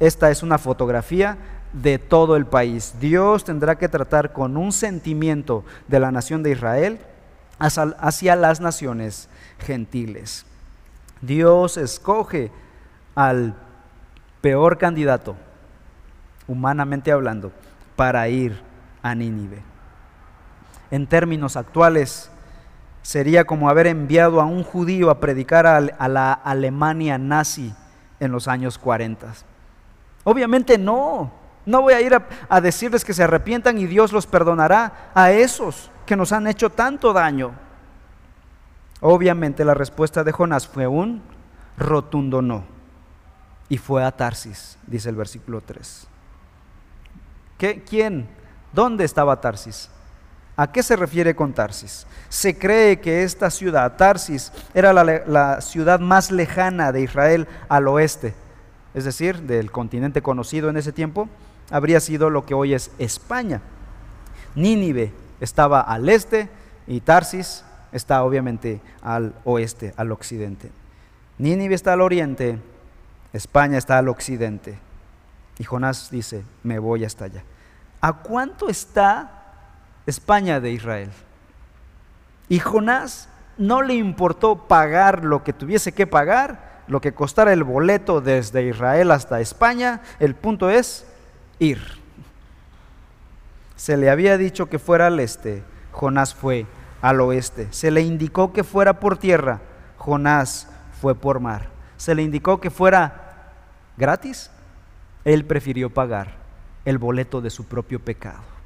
esta 0.00 0.32
es 0.32 0.42
una 0.42 0.58
fotografía 0.58 1.38
de 1.72 2.00
todo 2.00 2.34
el 2.34 2.44
país. 2.44 2.96
Dios 2.98 3.44
tendrá 3.44 3.78
que 3.78 3.88
tratar 3.88 4.32
con 4.32 4.56
un 4.56 4.72
sentimiento 4.72 5.64
de 5.86 6.00
la 6.00 6.10
nación 6.10 6.42
de 6.42 6.50
Israel 6.50 6.98
hacia 7.60 8.34
las 8.34 8.60
naciones 8.60 9.28
gentiles. 9.60 10.44
Dios 11.20 11.76
escoge 11.76 12.50
al 13.14 13.54
peor 14.40 14.76
candidato, 14.76 15.36
humanamente 16.48 17.12
hablando, 17.12 17.52
para 17.94 18.28
ir 18.28 18.60
a 19.04 19.14
Nínive. 19.14 19.67
En 20.90 21.06
términos 21.06 21.56
actuales, 21.56 22.30
sería 23.02 23.46
como 23.46 23.70
haber 23.70 23.86
enviado 23.86 24.40
a 24.40 24.44
un 24.44 24.62
judío 24.62 25.10
a 25.10 25.18
predicar 25.18 25.66
a, 25.66 26.08
la 26.08 26.32
Alemania 26.32 27.16
nazi 27.16 27.74
en 28.20 28.32
los 28.32 28.48
años 28.48 28.76
40. 28.76 29.32
Obviamente 30.24 30.76
no, 30.76 31.32
no 31.64 31.82
voy 31.82 31.94
a 31.94 32.02
ir 32.02 32.14
a, 32.48 32.60
decirles 32.60 33.04
que 33.04 33.14
se 33.14 33.22
arrepientan 33.22 33.78
y 33.78 33.86
Dios 33.86 34.12
los 34.12 34.26
perdonará 34.26 35.10
a 35.14 35.30
esos 35.30 35.90
que 36.04 36.16
nos 36.16 36.32
han 36.32 36.46
hecho 36.46 36.70
tanto 36.70 37.12
daño. 37.12 37.52
Obviamente 39.00 39.64
la 39.64 39.74
respuesta 39.74 40.22
de 40.22 40.32
Jonás 40.32 40.66
fue 40.66 40.86
un 40.86 41.22
rotundo 41.78 42.42
no. 42.42 42.64
Y 43.70 43.78
fue 43.78 44.04
a 44.04 44.12
Tarsis, 44.12 44.78
dice 44.86 45.08
el 45.08 45.16
versículo 45.16 45.60
3. 45.60 46.06
¿Qué, 47.56 47.82
¿Quién? 47.84 48.28
¿Dónde 48.72 49.04
estaba 49.04 49.40
Tarsis? 49.40 49.90
¿A 50.58 50.72
qué 50.72 50.82
se 50.82 50.96
refiere 50.96 51.36
con 51.36 51.52
Tarsis? 51.52 52.04
Se 52.28 52.58
cree 52.58 52.98
que 52.98 53.22
esta 53.22 53.48
ciudad, 53.48 53.96
Tarsis, 53.96 54.50
era 54.74 54.92
la, 54.92 55.04
la, 55.04 55.60
ciudad 55.60 56.00
más 56.00 56.32
lejana 56.32 56.90
de 56.90 57.00
Israel 57.00 57.46
al 57.68 57.86
oeste, 57.86 58.34
es 58.92 59.04
decir, 59.04 59.42
del 59.42 59.70
continente 59.70 60.20
conocido 60.20 60.68
en 60.68 60.76
ese 60.76 60.90
tiempo, 60.90 61.28
habría 61.70 62.00
sido 62.00 62.28
lo 62.28 62.44
que 62.44 62.54
hoy 62.54 62.74
es 62.74 62.90
España. 62.98 63.60
Nínive 64.56 65.12
estaba 65.40 65.80
al 65.80 66.08
este 66.08 66.48
y 66.88 67.02
Tarsis 67.02 67.62
está 67.92 68.24
obviamente 68.24 68.80
al 69.00 69.34
oeste, 69.44 69.94
al 69.96 70.10
occidente. 70.10 70.72
Nínive 71.38 71.76
está 71.76 71.92
al 71.92 72.00
oriente, 72.00 72.58
España 73.32 73.78
está 73.78 73.98
al 73.98 74.08
occidente. 74.08 74.76
Y 75.56 75.62
Jonás 75.62 76.10
dice, 76.10 76.42
me 76.64 76.80
voy 76.80 77.04
hasta 77.04 77.26
allá. 77.26 77.44
¿A 78.00 78.12
cuánto 78.12 78.68
está 78.68 79.37
España 80.08 80.60
de 80.60 80.72
Israel? 80.72 81.10
Y 82.48 82.60
Jonás 82.60 83.28
no 83.58 83.82
le 83.82 83.94
importó 83.94 84.66
pagar 84.66 85.24
lo 85.24 85.44
que 85.44 85.52
tuviese 85.52 85.92
que 85.92 86.06
pagar, 86.06 86.82
lo 86.86 87.00
que 87.00 87.12
costara 87.12 87.52
el 87.52 87.64
boleto 87.64 88.20
desde 88.20 88.62
Israel 88.62 89.10
hasta 89.10 89.40
España. 89.40 90.00
El 90.18 90.34
punto 90.34 90.70
es 90.70 91.06
ir. 91.58 91.80
Se 93.76 93.96
le 93.96 94.10
había 94.10 94.38
dicho 94.38 94.66
que 94.66 94.78
fuera 94.78 95.08
al 95.08 95.20
este, 95.20 95.62
Jonás 95.92 96.34
fue 96.34 96.66
al 97.02 97.20
oeste. 97.20 97.68
Se 97.70 97.90
le 97.90 98.00
indicó 98.00 98.52
que 98.52 98.64
fuera 98.64 99.00
por 99.00 99.18
tierra, 99.18 99.60
Jonás 99.98 100.68
fue 101.00 101.14
por 101.14 101.40
mar. 101.40 101.68
Se 101.96 102.14
le 102.14 102.22
indicó 102.22 102.60
que 102.60 102.70
fuera 102.70 103.52
gratis, 103.96 104.50
él 105.24 105.44
prefirió 105.44 105.90
pagar 105.90 106.36
el 106.84 106.98
boleto 106.98 107.40
de 107.40 107.50
su 107.50 107.66
propio 107.66 108.00
pecado. 108.00 108.57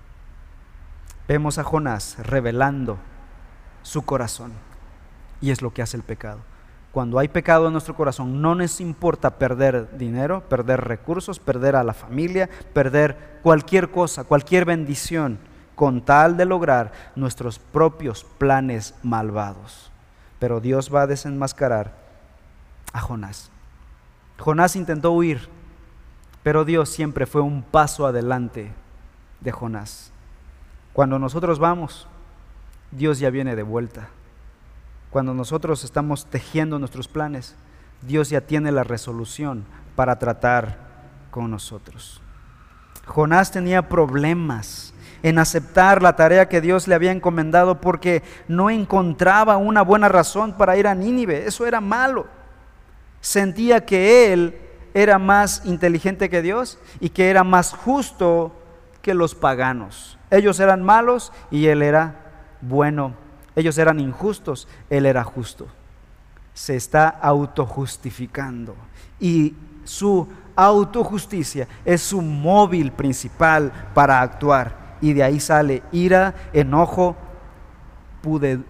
Vemos 1.32 1.56
a 1.56 1.64
Jonás 1.64 2.18
revelando 2.18 2.98
su 3.80 4.02
corazón. 4.02 4.52
Y 5.40 5.50
es 5.50 5.62
lo 5.62 5.72
que 5.72 5.80
hace 5.80 5.96
el 5.96 6.02
pecado. 6.02 6.40
Cuando 6.92 7.18
hay 7.18 7.28
pecado 7.28 7.68
en 7.68 7.72
nuestro 7.72 7.96
corazón, 7.96 8.42
no 8.42 8.54
nos 8.54 8.82
importa 8.82 9.38
perder 9.38 9.96
dinero, 9.96 10.46
perder 10.50 10.82
recursos, 10.82 11.38
perder 11.38 11.74
a 11.74 11.84
la 11.84 11.94
familia, 11.94 12.50
perder 12.74 13.38
cualquier 13.42 13.90
cosa, 13.90 14.24
cualquier 14.24 14.66
bendición, 14.66 15.38
con 15.74 16.04
tal 16.04 16.36
de 16.36 16.44
lograr 16.44 16.92
nuestros 17.16 17.58
propios 17.58 18.24
planes 18.36 18.94
malvados. 19.02 19.90
Pero 20.38 20.60
Dios 20.60 20.94
va 20.94 21.00
a 21.00 21.06
desenmascarar 21.06 21.94
a 22.92 23.00
Jonás. 23.00 23.50
Jonás 24.38 24.76
intentó 24.76 25.12
huir, 25.12 25.48
pero 26.42 26.66
Dios 26.66 26.90
siempre 26.90 27.24
fue 27.24 27.40
un 27.40 27.62
paso 27.62 28.06
adelante 28.06 28.70
de 29.40 29.50
Jonás. 29.50 30.12
Cuando 30.92 31.18
nosotros 31.18 31.58
vamos, 31.58 32.06
Dios 32.90 33.18
ya 33.18 33.30
viene 33.30 33.56
de 33.56 33.62
vuelta. 33.62 34.08
Cuando 35.10 35.34
nosotros 35.34 35.84
estamos 35.84 36.26
tejiendo 36.26 36.78
nuestros 36.78 37.08
planes, 37.08 37.54
Dios 38.02 38.30
ya 38.30 38.40
tiene 38.42 38.72
la 38.72 38.84
resolución 38.84 39.64
para 39.96 40.18
tratar 40.18 40.78
con 41.30 41.50
nosotros. 41.50 42.20
Jonás 43.06 43.50
tenía 43.50 43.88
problemas 43.88 44.94
en 45.22 45.38
aceptar 45.38 46.02
la 46.02 46.16
tarea 46.16 46.48
que 46.48 46.60
Dios 46.60 46.88
le 46.88 46.94
había 46.94 47.12
encomendado 47.12 47.80
porque 47.80 48.22
no 48.48 48.70
encontraba 48.70 49.56
una 49.56 49.82
buena 49.82 50.08
razón 50.08 50.52
para 50.54 50.76
ir 50.76 50.86
a 50.86 50.94
Nínive. 50.94 51.46
Eso 51.46 51.66
era 51.66 51.80
malo. 51.80 52.26
Sentía 53.20 53.84
que 53.84 54.32
él 54.32 54.58
era 54.94 55.18
más 55.18 55.62
inteligente 55.64 56.28
que 56.28 56.42
Dios 56.42 56.78
y 57.00 57.10
que 57.10 57.30
era 57.30 57.44
más 57.44 57.72
justo 57.72 58.52
que 59.00 59.14
los 59.14 59.34
paganos. 59.34 60.18
Ellos 60.32 60.58
eran 60.58 60.82
malos 60.82 61.32
y 61.52 61.66
él 61.66 61.82
era 61.82 62.16
bueno 62.60 63.14
ellos 63.54 63.76
eran 63.78 64.00
injustos, 64.00 64.66
Él 64.88 65.06
era 65.06 65.24
justo. 65.24 65.66
Se 66.54 66.76
está 66.76 67.08
autojustificando. 67.08 68.74
Y 69.20 69.54
su 69.84 70.26
autojusticia 70.56 71.68
es 71.84 72.02
su 72.02 72.22
móvil 72.22 72.92
principal 72.92 73.72
para 73.94 74.20
actuar. 74.20 74.96
Y 75.00 75.12
de 75.12 75.22
ahí 75.22 75.40
sale 75.40 75.82
ira, 75.92 76.34
enojo, 76.52 77.16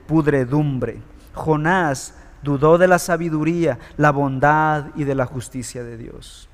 pudredumbre. 0.07 1.03
Jonás 1.35 2.15
dudó 2.43 2.79
de 2.79 2.89
la 2.89 2.99
sabiduría, 2.99 3.79
la 3.97 4.11
bondad 4.11 4.87
y 4.97 5.05
de 5.05 5.15
la 5.15 5.27
justicia 5.27 5.85
de 5.85 5.97
Dios. 5.97 6.49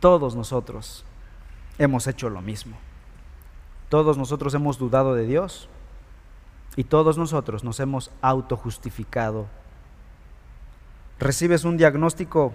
Todos 0.00 0.34
nosotros 0.34 1.04
hemos 1.78 2.06
hecho 2.06 2.30
lo 2.30 2.40
mismo. 2.40 2.76
Todos 3.90 4.16
nosotros 4.16 4.54
hemos 4.54 4.78
dudado 4.78 5.14
de 5.14 5.26
Dios 5.26 5.68
y 6.76 6.84
todos 6.84 7.18
nosotros 7.18 7.64
nos 7.64 7.80
hemos 7.80 8.12
autojustificado. 8.22 9.46
Recibes 11.18 11.64
un 11.64 11.76
diagnóstico 11.76 12.54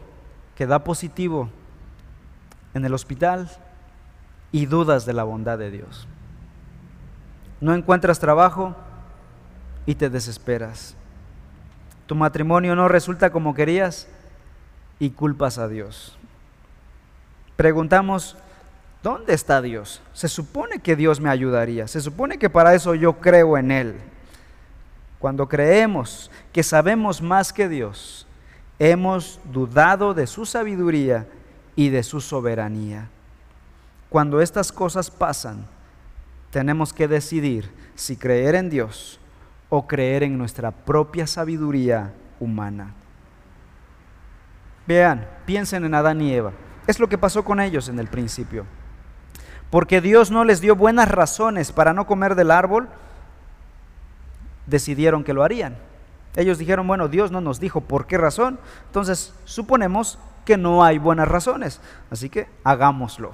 que 0.55 0.65
da 0.65 0.85
positivo 0.85 1.49
en 2.73 2.85
el 2.85 2.93
hospital 2.93 3.51
y 4.53 4.65
dudas 4.65 5.05
de 5.05 5.11
la 5.11 5.25
bondad 5.25 5.57
de 5.57 5.71
Dios. 5.71 6.07
No 7.59 7.73
encuentras 7.73 8.19
trabajo 8.19 8.73
y 9.85 9.95
te 9.95 10.09
desesperas. 10.09 10.95
Tu 12.05 12.15
matrimonio 12.15 12.77
no 12.77 12.87
resulta 12.87 13.31
como 13.31 13.53
querías 13.53 14.07
y 14.99 15.09
culpas 15.09 15.57
a 15.57 15.67
Dios. 15.67 16.17
Preguntamos, 17.57 18.37
¿Dónde 19.05 19.35
está 19.35 19.61
Dios? 19.61 20.01
Se 20.13 20.27
supone 20.27 20.79
que 20.79 20.95
Dios 20.95 21.21
me 21.21 21.29
ayudaría, 21.29 21.87
se 21.87 22.01
supone 22.01 22.39
que 22.39 22.49
para 22.49 22.73
eso 22.73 22.95
yo 22.95 23.13
creo 23.13 23.55
en 23.55 23.69
Él. 23.69 23.97
Cuando 25.19 25.47
creemos 25.47 26.31
que 26.51 26.63
sabemos 26.63 27.21
más 27.21 27.53
que 27.53 27.69
Dios, 27.69 28.25
hemos 28.79 29.39
dudado 29.53 30.15
de 30.15 30.25
su 30.25 30.47
sabiduría 30.47 31.27
y 31.75 31.89
de 31.89 32.01
su 32.01 32.19
soberanía. 32.19 33.07
Cuando 34.09 34.41
estas 34.41 34.71
cosas 34.71 35.11
pasan, 35.11 35.67
tenemos 36.49 36.91
que 36.91 37.07
decidir 37.07 37.71
si 37.93 38.17
creer 38.17 38.55
en 38.55 38.71
Dios 38.71 39.19
o 39.69 39.85
creer 39.85 40.23
en 40.23 40.35
nuestra 40.35 40.71
propia 40.71 41.27
sabiduría 41.27 42.11
humana. 42.39 42.91
Vean, 44.87 45.27
piensen 45.45 45.85
en 45.85 45.93
Adán 45.93 46.21
y 46.21 46.33
Eva. 46.33 46.53
Es 46.87 46.99
lo 46.99 47.07
que 47.07 47.19
pasó 47.19 47.45
con 47.45 47.59
ellos 47.59 47.87
en 47.87 47.99
el 47.99 48.07
principio 48.07 48.65
porque 49.69 50.01
Dios 50.01 50.31
no 50.31 50.43
les 50.43 50.61
dio 50.61 50.75
buenas 50.75 51.09
razones 51.09 51.71
para 51.71 51.93
no 51.93 52.07
comer 52.07 52.35
del 52.35 52.51
árbol, 52.51 52.87
decidieron 54.67 55.23
que 55.23 55.33
lo 55.33 55.43
harían. 55.43 55.75
Ellos 56.35 56.57
dijeron, 56.57 56.87
bueno, 56.87 57.07
Dios 57.07 57.31
no 57.31 57.41
nos 57.41 57.59
dijo 57.59 57.81
por 57.81 58.07
qué 58.07 58.17
razón, 58.17 58.59
entonces 58.87 59.33
suponemos 59.45 60.19
que 60.43 60.57
no 60.57 60.83
hay 60.83 60.97
buenas 60.97 61.27
razones, 61.27 61.81
así 62.11 62.29
que 62.29 62.47
hagámoslo. 62.63 63.31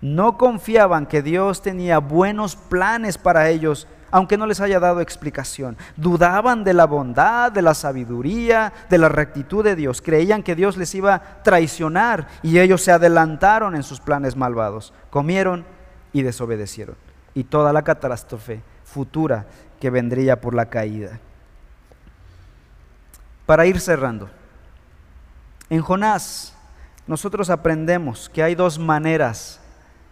No 0.00 0.36
confiaban 0.36 1.06
que 1.06 1.22
Dios 1.22 1.62
tenía 1.62 1.98
buenos 1.98 2.56
planes 2.56 3.16
para 3.16 3.48
ellos 3.48 3.86
aunque 4.14 4.38
no 4.38 4.46
les 4.46 4.60
haya 4.60 4.78
dado 4.78 5.00
explicación. 5.00 5.76
Dudaban 5.96 6.62
de 6.62 6.72
la 6.72 6.86
bondad, 6.86 7.50
de 7.50 7.62
la 7.62 7.74
sabiduría, 7.74 8.72
de 8.88 8.96
la 8.96 9.08
rectitud 9.08 9.64
de 9.64 9.74
Dios. 9.74 10.00
Creían 10.00 10.44
que 10.44 10.54
Dios 10.54 10.76
les 10.76 10.94
iba 10.94 11.14
a 11.16 11.42
traicionar 11.42 12.28
y 12.40 12.60
ellos 12.60 12.80
se 12.80 12.92
adelantaron 12.92 13.74
en 13.74 13.82
sus 13.82 13.98
planes 13.98 14.36
malvados. 14.36 14.92
Comieron 15.10 15.64
y 16.12 16.22
desobedecieron. 16.22 16.94
Y 17.34 17.42
toda 17.42 17.72
la 17.72 17.82
catástrofe 17.82 18.62
futura 18.84 19.46
que 19.80 19.90
vendría 19.90 20.40
por 20.40 20.54
la 20.54 20.66
caída. 20.66 21.18
Para 23.46 23.66
ir 23.66 23.80
cerrando, 23.80 24.30
en 25.68 25.82
Jonás 25.82 26.54
nosotros 27.08 27.50
aprendemos 27.50 28.28
que 28.28 28.44
hay 28.44 28.54
dos 28.54 28.78
maneras 28.78 29.60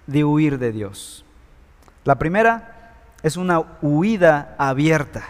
de 0.09 0.25
huir 0.25 0.59
de 0.59 0.73
Dios. 0.73 1.25
La 2.03 2.17
primera 2.17 2.72
es 3.23 3.37
una 3.37 3.61
huida 3.83 4.55
abierta. 4.59 5.25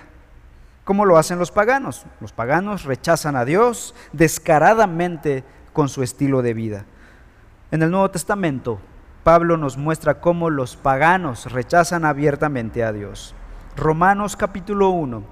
¿Cómo 0.85 1.05
lo 1.05 1.17
hacen 1.17 1.39
los 1.39 1.51
paganos? 1.51 2.05
Los 2.21 2.33
paganos 2.33 2.85
rechazan 2.85 3.37
a 3.37 3.45
Dios 3.45 3.95
descaradamente 4.13 5.45
con 5.73 5.89
su 5.89 6.03
estilo 6.03 6.43
de 6.43 6.55
vida. 6.55 6.85
En 7.71 7.83
el 7.83 7.91
Nuevo 7.91 8.11
Testamento, 8.11 8.81
Pablo 9.25 9.57
nos 9.57 9.77
muestra 9.77 10.21
cómo 10.21 10.51
los 10.51 10.77
paganos 10.77 11.53
rechazan 11.53 12.05
abiertamente 12.05 12.83
a 12.83 12.93
Dios. 12.93 13.35
Romanos 13.77 14.37
capítulo 14.37 14.91
1, 14.91 15.23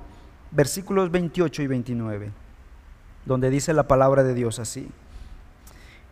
versículos 0.52 1.10
28 1.10 1.62
y 1.62 1.66
29, 1.66 2.30
donde 3.26 3.50
dice 3.50 3.74
la 3.74 3.82
palabra 3.82 4.22
de 4.22 4.34
Dios 4.34 4.58
así. 4.58 4.88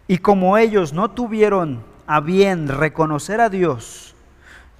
Y 0.09 0.19
como 0.19 0.59
ellos 0.59 0.93
no 0.93 1.11
tuvieron 1.11 1.85
a 2.07 2.21
bien 2.21 2.69
reconocer 2.69 3.41
a 3.41 3.49
Dios, 3.49 4.17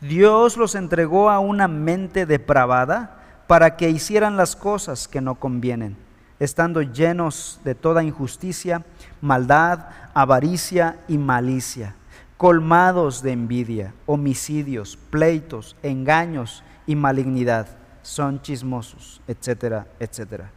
Dios 0.01 0.57
los 0.57 0.75
entregó 0.75 1.29
a 1.29 1.41
una 1.41 1.67
mente 1.67 2.25
depravada 2.25 3.19
para 3.47 3.77
que 3.77 3.91
hicieran 3.91 4.37
las 4.37 4.55
cosas 4.55 5.09
que 5.09 5.21
no 5.21 5.35
convienen, 5.35 5.97
estando 6.39 6.83
llenos 6.83 7.61
de 7.65 7.75
toda 7.75 8.05
injusticia, 8.05 8.85
maldad, 9.21 9.87
avaricia 10.15 11.01
y 11.09 11.19
malicia, 11.19 11.97
colmados 12.37 13.23
de 13.23 13.33
envidia, 13.33 13.93
homicidios, 14.07 14.97
pleitos, 14.97 15.75
engaños 15.83 16.63
y 16.87 16.95
malignidad. 16.95 17.67
Son 18.03 18.41
chismosos, 18.41 19.21
etcétera, 19.27 19.87
etcétera. 19.99 20.51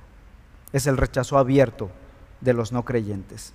Es 0.71 0.85
el 0.85 0.97
rechazo 0.97 1.39
abierto 1.39 1.89
de 2.41 2.53
los 2.53 2.71
no 2.71 2.85
creyentes. 2.85 3.53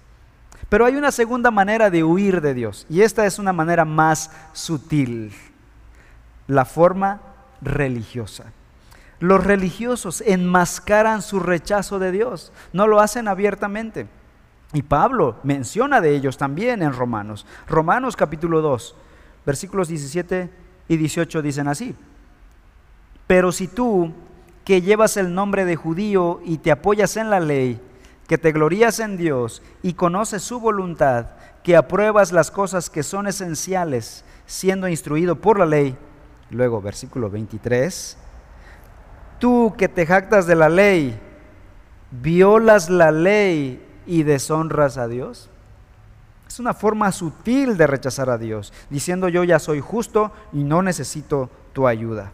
Pero 0.68 0.84
hay 0.84 0.96
una 0.96 1.12
segunda 1.12 1.50
manera 1.52 1.90
de 1.90 2.02
huir 2.02 2.40
de 2.40 2.54
Dios, 2.54 2.86
y 2.90 3.02
esta 3.02 3.24
es 3.24 3.38
una 3.38 3.52
manera 3.52 3.84
más 3.84 4.32
sutil 4.52 5.32
la 6.46 6.64
forma 6.64 7.20
religiosa. 7.60 8.52
Los 9.18 9.44
religiosos 9.44 10.20
enmascaran 10.20 11.22
su 11.22 11.40
rechazo 11.40 11.98
de 11.98 12.12
Dios, 12.12 12.52
no 12.72 12.86
lo 12.86 13.00
hacen 13.00 13.28
abiertamente. 13.28 14.06
Y 14.72 14.82
Pablo 14.82 15.36
menciona 15.42 16.00
de 16.00 16.14
ellos 16.14 16.36
también 16.36 16.82
en 16.82 16.92
Romanos. 16.92 17.46
Romanos 17.66 18.16
capítulo 18.16 18.60
2, 18.60 18.94
versículos 19.46 19.88
17 19.88 20.50
y 20.88 20.96
18 20.96 21.40
dicen 21.40 21.68
así. 21.68 21.94
Pero 23.26 23.52
si 23.52 23.68
tú 23.68 24.12
que 24.64 24.82
llevas 24.82 25.16
el 25.16 25.32
nombre 25.32 25.64
de 25.64 25.76
judío 25.76 26.40
y 26.44 26.58
te 26.58 26.72
apoyas 26.72 27.16
en 27.16 27.30
la 27.30 27.40
ley, 27.40 27.80
que 28.26 28.36
te 28.36 28.52
glorías 28.52 28.98
en 28.98 29.16
Dios 29.16 29.62
y 29.82 29.94
conoces 29.94 30.42
su 30.42 30.58
voluntad, 30.58 31.26
que 31.62 31.76
apruebas 31.76 32.32
las 32.32 32.50
cosas 32.50 32.90
que 32.90 33.02
son 33.02 33.28
esenciales, 33.28 34.24
siendo 34.46 34.88
instruido 34.88 35.36
por 35.36 35.58
la 35.58 35.66
ley. 35.66 35.96
Luego, 36.50 36.80
versículo 36.80 37.28
23, 37.28 38.16
tú 39.38 39.74
que 39.76 39.88
te 39.88 40.06
jactas 40.06 40.46
de 40.46 40.54
la 40.54 40.68
ley, 40.68 41.18
violas 42.10 42.88
la 42.88 43.10
ley 43.10 43.84
y 44.06 44.22
deshonras 44.22 44.96
a 44.96 45.08
Dios. 45.08 45.50
Es 46.46 46.60
una 46.60 46.74
forma 46.74 47.10
sutil 47.10 47.76
de 47.76 47.86
rechazar 47.86 48.30
a 48.30 48.38
Dios, 48.38 48.72
diciendo 48.88 49.28
yo 49.28 49.42
ya 49.42 49.58
soy 49.58 49.80
justo 49.80 50.32
y 50.52 50.62
no 50.62 50.82
necesito 50.82 51.50
tu 51.72 51.88
ayuda. 51.88 52.32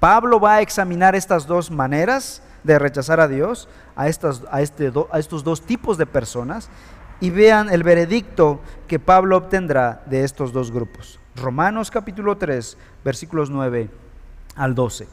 Pablo 0.00 0.40
va 0.40 0.54
a 0.54 0.60
examinar 0.60 1.14
estas 1.14 1.46
dos 1.46 1.70
maneras 1.70 2.42
de 2.64 2.78
rechazar 2.78 3.20
a 3.20 3.28
Dios, 3.28 3.68
a, 3.94 4.08
estas, 4.08 4.42
a, 4.50 4.60
este 4.60 4.92
a 5.10 5.18
estos 5.18 5.44
dos 5.44 5.62
tipos 5.62 5.96
de 5.96 6.06
personas, 6.06 6.68
y 7.20 7.30
vean 7.30 7.70
el 7.70 7.82
veredicto 7.82 8.60
que 8.88 8.98
Pablo 8.98 9.36
obtendrá 9.36 10.02
de 10.06 10.24
estos 10.24 10.52
dos 10.52 10.70
grupos. 10.70 11.18
Romanos 11.36 11.90
capítulo 11.90 12.36
3, 12.36 12.78
versículos 13.04 13.50
9 13.50 13.90
al 14.54 14.74
12. 14.74 15.06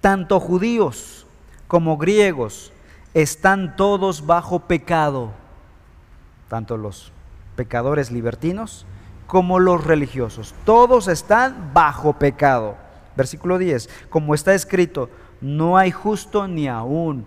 Tanto 0.00 0.38
judíos 0.38 1.26
como 1.66 1.96
griegos 1.96 2.72
están 3.14 3.74
todos 3.74 4.26
bajo 4.26 4.60
pecado, 4.60 5.32
tanto 6.48 6.76
los 6.76 7.10
pecadores 7.56 8.12
libertinos 8.12 8.86
como 9.26 9.58
los 9.58 9.82
religiosos. 9.84 10.54
Todos 10.64 11.08
están 11.08 11.72
bajo 11.74 12.12
pecado. 12.14 12.76
Versículo 13.16 13.58
10, 13.58 13.88
como 14.08 14.34
está 14.34 14.54
escrito, 14.54 15.10
no 15.40 15.76
hay 15.76 15.90
justo 15.90 16.46
ni 16.46 16.68
aún 16.68 17.24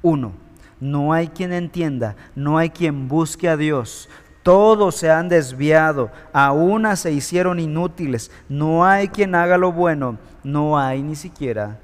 uno. 0.00 0.32
No 0.80 1.12
hay 1.12 1.28
quien 1.28 1.52
entienda, 1.52 2.16
no 2.34 2.58
hay 2.58 2.70
quien 2.70 3.06
busque 3.06 3.48
a 3.48 3.56
Dios. 3.56 4.08
Todos 4.42 4.96
se 4.96 5.10
han 5.10 5.28
desviado, 5.28 6.10
a 6.32 6.52
una 6.52 6.96
se 6.96 7.12
hicieron 7.12 7.60
inútiles. 7.60 8.30
No 8.48 8.84
hay 8.84 9.08
quien 9.08 9.34
haga 9.34 9.56
lo 9.56 9.72
bueno, 9.72 10.18
no 10.42 10.78
hay 10.78 11.02
ni 11.02 11.14
siquiera 11.14 11.78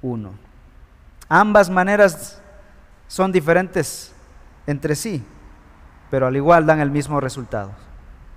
uno. 0.00 0.32
Ambas 1.28 1.68
maneras 1.68 2.40
son 3.06 3.30
diferentes 3.30 4.14
entre 4.66 4.94
sí, 4.94 5.22
pero 6.10 6.26
al 6.26 6.36
igual 6.36 6.64
dan 6.64 6.80
el 6.80 6.90
mismo 6.90 7.20
resultado. 7.20 7.72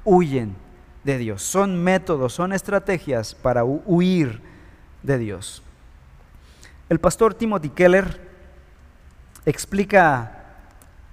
Huyen 0.03 0.55
de 1.03 1.17
Dios. 1.17 1.41
Son 1.41 1.81
métodos, 1.81 2.33
son 2.33 2.53
estrategias 2.53 3.33
para 3.33 3.63
huir 3.63 4.41
de 5.03 5.17
Dios. 5.17 5.63
El 6.89 6.99
pastor 6.99 7.33
Timothy 7.33 7.69
Keller 7.69 8.29
explica 9.45 10.40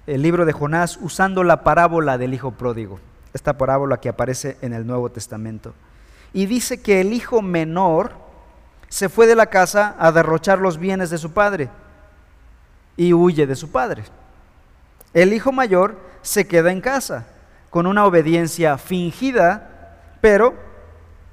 el 0.09 0.23
libro 0.23 0.45
de 0.45 0.53
Jonás 0.53 0.97
usando 1.01 1.43
la 1.43 1.63
parábola 1.63 2.17
del 2.17 2.33
hijo 2.33 2.51
pródigo, 2.51 2.99
esta 3.31 3.57
parábola 3.57 3.97
que 3.97 4.09
aparece 4.09 4.57
en 4.61 4.73
el 4.73 4.87
Nuevo 4.87 5.11
Testamento. 5.11 5.75
Y 6.33 6.47
dice 6.47 6.81
que 6.81 6.99
el 7.01 7.13
hijo 7.13 7.43
menor 7.43 8.13
se 8.87 9.07
fue 9.07 9.27
de 9.27 9.35
la 9.35 9.47
casa 9.47 9.95
a 9.99 10.11
derrochar 10.11 10.57
los 10.57 10.79
bienes 10.79 11.11
de 11.11 11.19
su 11.19 11.31
padre 11.31 11.69
y 12.97 13.13
huye 13.13 13.45
de 13.45 13.55
su 13.55 13.71
padre. 13.71 14.03
El 15.13 15.31
hijo 15.31 15.51
mayor 15.51 15.99
se 16.23 16.47
queda 16.47 16.71
en 16.71 16.81
casa 16.81 17.27
con 17.69 17.85
una 17.85 18.05
obediencia 18.05 18.79
fingida, 18.79 19.95
pero 20.21 20.55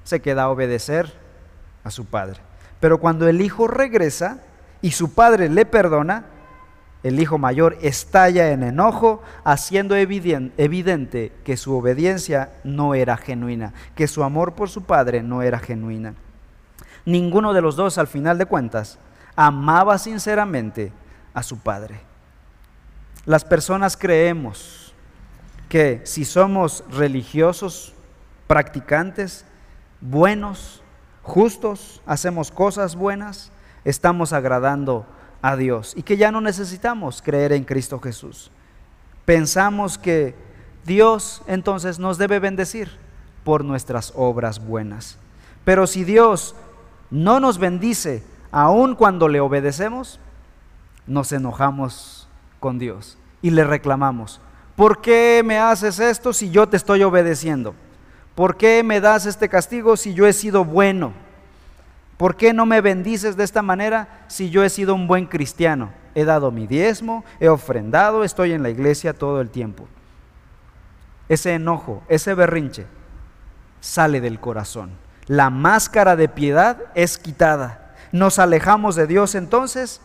se 0.04 0.20
queda 0.20 0.44
a 0.44 0.50
obedecer 0.50 1.14
a 1.82 1.90
su 1.90 2.04
padre. 2.04 2.40
Pero 2.78 2.98
cuando 2.98 3.26
el 3.26 3.40
hijo 3.40 3.68
regresa 3.68 4.40
y 4.82 4.90
su 4.90 5.14
padre 5.14 5.48
le 5.48 5.64
perdona, 5.64 6.26
el 7.02 7.20
hijo 7.20 7.38
mayor 7.38 7.78
estalla 7.82 8.50
en 8.50 8.62
enojo, 8.62 9.22
haciendo 9.44 9.94
evidente 9.96 11.32
que 11.44 11.56
su 11.56 11.76
obediencia 11.76 12.52
no 12.64 12.94
era 12.94 13.16
genuina, 13.16 13.74
que 13.94 14.08
su 14.08 14.24
amor 14.24 14.54
por 14.54 14.68
su 14.68 14.82
padre 14.82 15.22
no 15.22 15.42
era 15.42 15.58
genuina. 15.58 16.14
Ninguno 17.04 17.52
de 17.52 17.62
los 17.62 17.76
dos, 17.76 17.98
al 17.98 18.08
final 18.08 18.36
de 18.36 18.46
cuentas, 18.46 18.98
amaba 19.36 19.98
sinceramente 19.98 20.92
a 21.34 21.42
su 21.42 21.58
Padre. 21.58 22.00
Las 23.26 23.44
personas 23.44 23.96
creemos 23.96 24.94
que 25.68 26.00
si 26.04 26.24
somos 26.24 26.84
religiosos, 26.90 27.94
practicantes, 28.46 29.44
buenos, 30.00 30.82
justos, 31.22 32.00
hacemos 32.06 32.50
cosas 32.50 32.96
buenas, 32.96 33.52
estamos 33.84 34.32
agradando 34.32 35.06
a 35.46 35.56
Dios 35.56 35.92
y 35.96 36.02
que 36.02 36.16
ya 36.16 36.32
no 36.32 36.40
necesitamos 36.40 37.22
creer 37.22 37.52
en 37.52 37.62
Cristo 37.62 38.00
Jesús. 38.00 38.50
Pensamos 39.24 39.96
que 39.96 40.34
Dios 40.84 41.42
entonces 41.46 42.00
nos 42.00 42.18
debe 42.18 42.40
bendecir 42.40 42.90
por 43.44 43.64
nuestras 43.64 44.12
obras 44.16 44.58
buenas. 44.58 45.18
Pero 45.64 45.86
si 45.86 46.02
Dios 46.02 46.56
no 47.12 47.38
nos 47.38 47.58
bendice 47.58 48.24
aun 48.50 48.96
cuando 48.96 49.28
le 49.28 49.38
obedecemos, 49.38 50.18
nos 51.06 51.30
enojamos 51.30 52.28
con 52.58 52.80
Dios 52.80 53.16
y 53.40 53.50
le 53.50 53.62
reclamamos, 53.62 54.40
¿por 54.74 55.00
qué 55.00 55.42
me 55.44 55.60
haces 55.60 56.00
esto 56.00 56.32
si 56.32 56.50
yo 56.50 56.68
te 56.68 56.76
estoy 56.76 57.04
obedeciendo? 57.04 57.76
¿Por 58.34 58.56
qué 58.56 58.82
me 58.82 59.00
das 59.00 59.26
este 59.26 59.48
castigo 59.48 59.96
si 59.96 60.12
yo 60.12 60.26
he 60.26 60.32
sido 60.32 60.64
bueno? 60.64 61.12
¿Por 62.16 62.36
qué 62.36 62.52
no 62.52 62.64
me 62.66 62.80
bendices 62.80 63.36
de 63.36 63.44
esta 63.44 63.62
manera 63.62 64.24
si 64.28 64.50
yo 64.50 64.64
he 64.64 64.70
sido 64.70 64.94
un 64.94 65.06
buen 65.06 65.26
cristiano? 65.26 65.90
He 66.14 66.24
dado 66.24 66.50
mi 66.50 66.66
diezmo, 66.66 67.24
he 67.40 67.48
ofrendado, 67.48 68.24
estoy 68.24 68.52
en 68.52 68.62
la 68.62 68.70
iglesia 68.70 69.12
todo 69.12 69.40
el 69.40 69.50
tiempo. 69.50 69.86
Ese 71.28 71.54
enojo, 71.54 72.02
ese 72.08 72.34
berrinche 72.34 72.86
sale 73.80 74.20
del 74.20 74.40
corazón. 74.40 74.90
La 75.26 75.50
máscara 75.50 76.16
de 76.16 76.28
piedad 76.28 76.78
es 76.94 77.18
quitada. 77.18 77.94
Nos 78.12 78.38
alejamos 78.38 78.96
de 78.96 79.06
Dios 79.06 79.34
entonces 79.34 80.00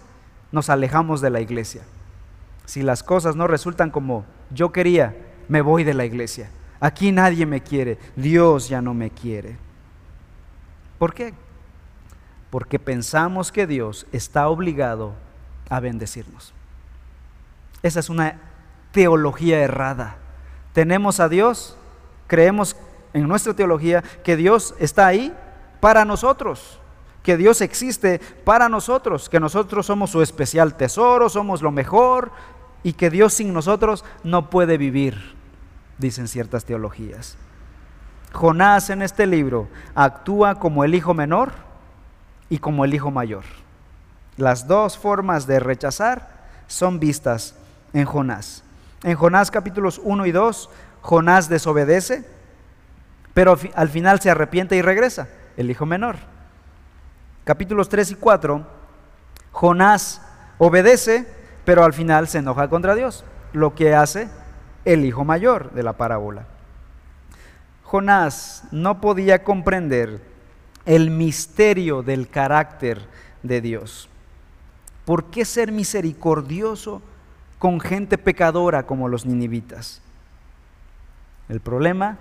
nos 0.51 0.69
alejamos 0.69 1.21
de 1.21 1.29
la 1.29 1.41
iglesia. 1.41 1.81
Si 2.65 2.81
las 2.81 3.03
cosas 3.03 3.35
no 3.35 3.47
resultan 3.47 3.89
como 3.89 4.25
yo 4.49 4.71
quería, 4.71 5.15
me 5.47 5.61
voy 5.61 5.83
de 5.83 5.93
la 5.93 6.05
iglesia. 6.05 6.49
Aquí 6.79 7.11
nadie 7.11 7.45
me 7.45 7.61
quiere, 7.61 7.97
Dios 8.15 8.69
ya 8.69 8.81
no 8.81 8.93
me 8.93 9.09
quiere. 9.09 9.57
¿Por 10.97 11.13
qué? 11.13 11.33
Porque 12.51 12.77
pensamos 12.77 13.51
que 13.51 13.65
Dios 13.65 14.05
está 14.11 14.47
obligado 14.47 15.13
a 15.69 15.79
bendecirnos. 15.79 16.53
Esa 17.81 17.99
es 17.99 18.09
una 18.09 18.39
teología 18.91 19.59
errada. 19.59 20.17
Tenemos 20.73 21.19
a 21.19 21.29
Dios, 21.29 21.75
creemos 22.27 22.75
en 23.13 23.27
nuestra 23.27 23.55
teología 23.55 24.03
que 24.23 24.35
Dios 24.35 24.75
está 24.79 25.07
ahí 25.07 25.33
para 25.79 26.05
nosotros 26.05 26.77
que 27.23 27.37
Dios 27.37 27.61
existe 27.61 28.19
para 28.43 28.69
nosotros, 28.69 29.29
que 29.29 29.39
nosotros 29.39 29.85
somos 29.85 30.09
su 30.09 30.21
especial 30.21 30.75
tesoro, 30.75 31.29
somos 31.29 31.61
lo 31.61 31.71
mejor 31.71 32.31
y 32.83 32.93
que 32.93 33.09
Dios 33.09 33.33
sin 33.33 33.53
nosotros 33.53 34.03
no 34.23 34.49
puede 34.49 34.77
vivir, 34.77 35.35
dicen 35.97 36.27
ciertas 36.27 36.65
teologías. 36.65 37.37
Jonás 38.33 38.89
en 38.89 39.01
este 39.01 39.27
libro 39.27 39.67
actúa 39.93 40.55
como 40.55 40.83
el 40.83 40.95
hijo 40.95 41.13
menor 41.13 41.51
y 42.51 42.59
como 42.59 42.85
el 42.85 42.93
hijo 42.93 43.09
mayor. 43.09 43.45
Las 44.37 44.67
dos 44.67 44.99
formas 44.99 45.47
de 45.47 45.59
rechazar 45.59 46.29
son 46.67 46.99
vistas 46.99 47.55
en 47.93 48.05
Jonás. 48.05 48.63
En 49.01 49.15
Jonás 49.15 49.49
capítulos 49.49 49.99
1 50.03 50.27
y 50.27 50.31
2, 50.31 50.69
Jonás 51.01 51.49
desobedece, 51.49 52.23
pero 53.33 53.57
al 53.73 53.89
final 53.89 54.19
se 54.21 54.29
arrepiente 54.29 54.75
y 54.75 54.83
regresa, 54.83 55.27
el 55.57 55.71
hijo 55.71 55.87
menor 55.87 56.17
capítulos 57.43 57.89
3 57.89 58.11
y 58.11 58.15
4, 58.15 58.65
Jonás 59.51 60.21
obedece, 60.57 61.27
pero 61.65 61.83
al 61.83 61.93
final 61.93 62.27
se 62.27 62.39
enoja 62.39 62.69
contra 62.69 62.95
Dios, 62.95 63.25
lo 63.53 63.75
que 63.75 63.95
hace 63.95 64.29
el 64.85 65.05
hijo 65.05 65.25
mayor 65.25 65.71
de 65.71 65.83
la 65.83 65.93
parábola. 65.93 66.45
Jonás 67.83 68.63
no 68.71 69.01
podía 69.01 69.43
comprender 69.43 70.21
el 70.91 71.09
misterio 71.09 72.03
del 72.03 72.27
carácter 72.27 73.07
de 73.43 73.61
Dios. 73.61 74.09
¿Por 75.05 75.31
qué 75.31 75.45
ser 75.45 75.71
misericordioso 75.71 77.01
con 77.59 77.79
gente 77.79 78.17
pecadora 78.17 78.85
como 78.85 79.07
los 79.07 79.25
ninivitas? 79.25 80.01
El 81.47 81.61
problema 81.61 82.17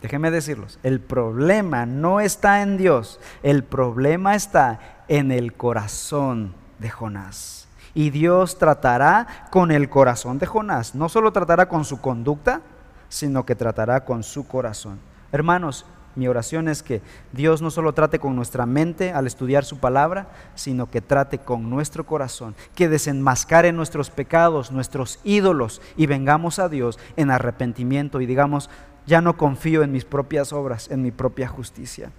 Déjenme 0.00 0.30
decirlos, 0.30 0.78
el 0.82 1.00
problema 1.00 1.86
no 1.86 2.20
está 2.20 2.60
en 2.60 2.76
Dios, 2.76 3.20
el 3.42 3.64
problema 3.64 4.34
está 4.34 4.78
en 5.08 5.32
el 5.32 5.54
corazón 5.54 6.54
de 6.78 6.90
Jonás. 6.90 7.68
Y 7.94 8.10
Dios 8.10 8.58
tratará 8.58 9.48
con 9.50 9.70
el 9.70 9.88
corazón 9.88 10.38
de 10.38 10.44
Jonás. 10.44 10.94
No 10.94 11.08
solo 11.08 11.32
tratará 11.32 11.70
con 11.70 11.86
su 11.86 12.02
conducta, 12.02 12.60
sino 13.08 13.46
que 13.46 13.54
tratará 13.54 14.04
con 14.04 14.22
su 14.22 14.46
corazón. 14.46 14.98
Hermanos, 15.32 15.86
Mi 16.16 16.28
oración 16.28 16.68
es 16.68 16.82
que 16.82 17.02
Dios 17.32 17.60
no 17.60 17.70
solo 17.70 17.92
trate 17.92 18.18
con 18.18 18.36
nuestra 18.36 18.66
mente 18.66 19.12
al 19.12 19.26
estudiar 19.26 19.64
su 19.64 19.78
palabra, 19.78 20.28
sino 20.54 20.90
que 20.90 21.00
trate 21.00 21.38
con 21.38 21.68
nuestro 21.68 22.04
corazón, 22.06 22.54
que 22.74 22.88
desenmascare 22.88 23.72
nuestros 23.72 24.10
pecados, 24.10 24.70
nuestros 24.70 25.18
ídolos 25.24 25.82
y 25.96 26.06
vengamos 26.06 26.58
a 26.58 26.68
Dios 26.68 26.98
en 27.16 27.30
arrepentimiento 27.30 28.20
y 28.20 28.26
digamos, 28.26 28.70
ya 29.06 29.20
no 29.20 29.36
confío 29.36 29.82
en 29.82 29.92
mis 29.92 30.04
propias 30.04 30.52
obras, 30.52 30.90
en 30.90 31.02
mi 31.02 31.10
propia 31.10 31.48
justicia. 31.48 32.10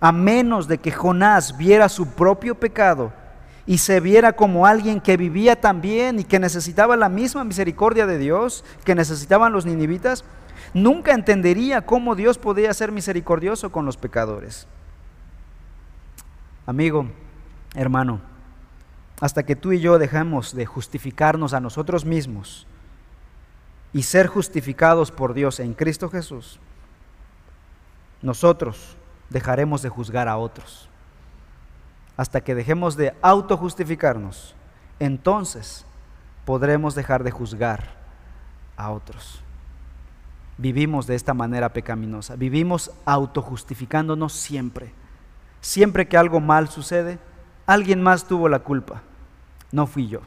A 0.00 0.12
menos 0.12 0.68
de 0.68 0.78
que 0.78 0.92
Jonás 0.92 1.56
viera 1.56 1.88
su 1.88 2.06
propio 2.08 2.54
pecado 2.54 3.12
y 3.68 3.76
se 3.76 4.00
viera 4.00 4.32
como 4.32 4.66
alguien 4.66 4.98
que 4.98 5.18
vivía 5.18 5.60
también 5.60 6.18
y 6.18 6.24
que 6.24 6.38
necesitaba 6.38 6.96
la 6.96 7.10
misma 7.10 7.44
misericordia 7.44 8.06
de 8.06 8.16
Dios 8.16 8.64
que 8.82 8.94
necesitaban 8.94 9.52
los 9.52 9.66
ninivitas, 9.66 10.24
nunca 10.72 11.12
entendería 11.12 11.84
cómo 11.84 12.14
Dios 12.14 12.38
podía 12.38 12.72
ser 12.72 12.92
misericordioso 12.92 13.70
con 13.70 13.84
los 13.84 13.98
pecadores. 13.98 14.66
Amigo, 16.64 17.10
hermano, 17.74 18.22
hasta 19.20 19.42
que 19.42 19.54
tú 19.54 19.72
y 19.72 19.80
yo 19.80 19.98
dejemos 19.98 20.54
de 20.54 20.64
justificarnos 20.64 21.52
a 21.52 21.60
nosotros 21.60 22.06
mismos 22.06 22.66
y 23.92 24.04
ser 24.04 24.28
justificados 24.28 25.12
por 25.12 25.34
Dios 25.34 25.60
en 25.60 25.74
Cristo 25.74 26.08
Jesús, 26.08 26.58
nosotros 28.22 28.96
dejaremos 29.28 29.82
de 29.82 29.90
juzgar 29.90 30.26
a 30.26 30.38
otros. 30.38 30.88
Hasta 32.18 32.42
que 32.42 32.54
dejemos 32.54 32.96
de 32.96 33.14
autojustificarnos, 33.22 34.54
entonces 34.98 35.86
podremos 36.44 36.94
dejar 36.94 37.24
de 37.24 37.30
juzgar 37.30 37.96
a 38.76 38.90
otros 38.90 39.42
vivimos 40.58 41.06
de 41.06 41.14
esta 41.14 41.32
manera 41.32 41.72
pecaminosa. 41.72 42.36
Vivimos 42.36 42.90
autojustificándonos 43.06 44.32
siempre. 44.32 44.92
Siempre 45.60 46.06
que 46.06 46.18
algo 46.18 46.40
mal 46.40 46.68
sucede, 46.68 47.18
alguien 47.66 48.02
más 48.02 48.24
tuvo 48.24 48.48
la 48.48 48.58
culpa. 48.58 49.02
No 49.72 49.86
fui 49.86 50.08
yo. 50.08 50.20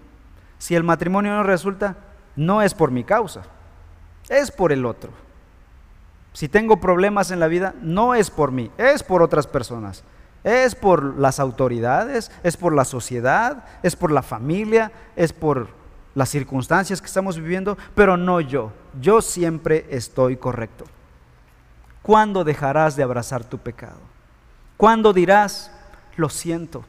Si 0.58 0.76
el 0.76 0.84
matrimonio 0.84 1.34
no 1.34 1.44
resulta, 1.44 1.98
no 2.36 2.62
es 2.62 2.74
por 2.74 2.92
mi 2.92 3.04
causa, 3.04 3.44
es 4.30 4.52
por 4.52 4.72
el 4.72 4.86
otro. 4.86 5.12
Si 6.34 6.48
tengo 6.48 6.80
problemas 6.80 7.32
en 7.32 7.40
la 7.40 7.48
vida, 7.48 7.76
no 7.82 8.16
es 8.16 8.30
por 8.30 8.52
mí, 8.52 8.72
es 8.78 9.04
por 9.04 9.22
otras 9.22 9.48
personas. 9.48 10.04
Es 10.44 10.76
por 10.76 11.20
las 11.20 11.40
autoridades, 11.40 12.32
es 12.44 12.58
por 12.58 12.74
la 12.74 12.86
sociedad, 12.86 13.64
es 13.84 13.96
por 13.96 14.12
la 14.12 14.24
familia, 14.24 14.92
es 15.16 15.34
por 15.34 15.70
las 16.16 16.30
circunstancias 16.30 17.00
que 17.00 17.08
estamos 17.08 17.38
viviendo, 17.38 17.78
pero 17.96 18.18
no 18.18 18.42
yo. 18.42 18.72
Yo 19.00 19.22
siempre 19.22 19.86
estoy 19.90 20.38
correcto. 20.38 20.86
¿Cuándo 22.02 22.44
dejarás 22.44 22.96
de 22.96 23.04
abrazar 23.04 23.44
tu 23.44 23.58
pecado? 23.60 24.00
¿Cuándo 24.78 25.14
dirás, 25.14 25.72
lo 26.16 26.28
siento, 26.30 26.84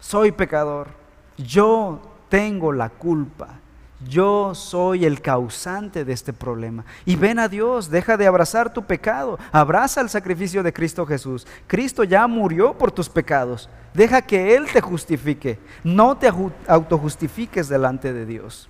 soy 0.00 0.32
pecador, 0.32 0.88
yo 1.36 2.00
tengo 2.30 2.72
la 2.72 2.88
culpa? 2.88 3.61
Yo 4.08 4.54
soy 4.54 5.04
el 5.04 5.20
causante 5.20 6.04
de 6.04 6.12
este 6.12 6.32
problema. 6.32 6.84
Y 7.04 7.16
ven 7.16 7.38
a 7.38 7.48
Dios, 7.48 7.90
deja 7.90 8.16
de 8.16 8.26
abrazar 8.26 8.72
tu 8.72 8.82
pecado, 8.82 9.38
abraza 9.52 10.00
el 10.00 10.08
sacrificio 10.08 10.62
de 10.62 10.72
Cristo 10.72 11.06
Jesús. 11.06 11.46
Cristo 11.66 12.04
ya 12.04 12.26
murió 12.26 12.76
por 12.76 12.90
tus 12.90 13.08
pecados. 13.08 13.68
Deja 13.94 14.22
que 14.22 14.56
Él 14.56 14.66
te 14.72 14.80
justifique. 14.80 15.58
No 15.84 16.16
te 16.16 16.30
autojustifiques 16.66 17.68
delante 17.68 18.12
de 18.12 18.26
Dios. 18.26 18.68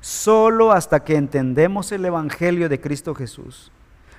Solo 0.00 0.72
hasta 0.72 1.00
que 1.00 1.16
entendemos 1.16 1.90
el 1.90 2.04
Evangelio 2.04 2.68
de 2.68 2.80
Cristo 2.80 3.14
Jesús, 3.14 3.72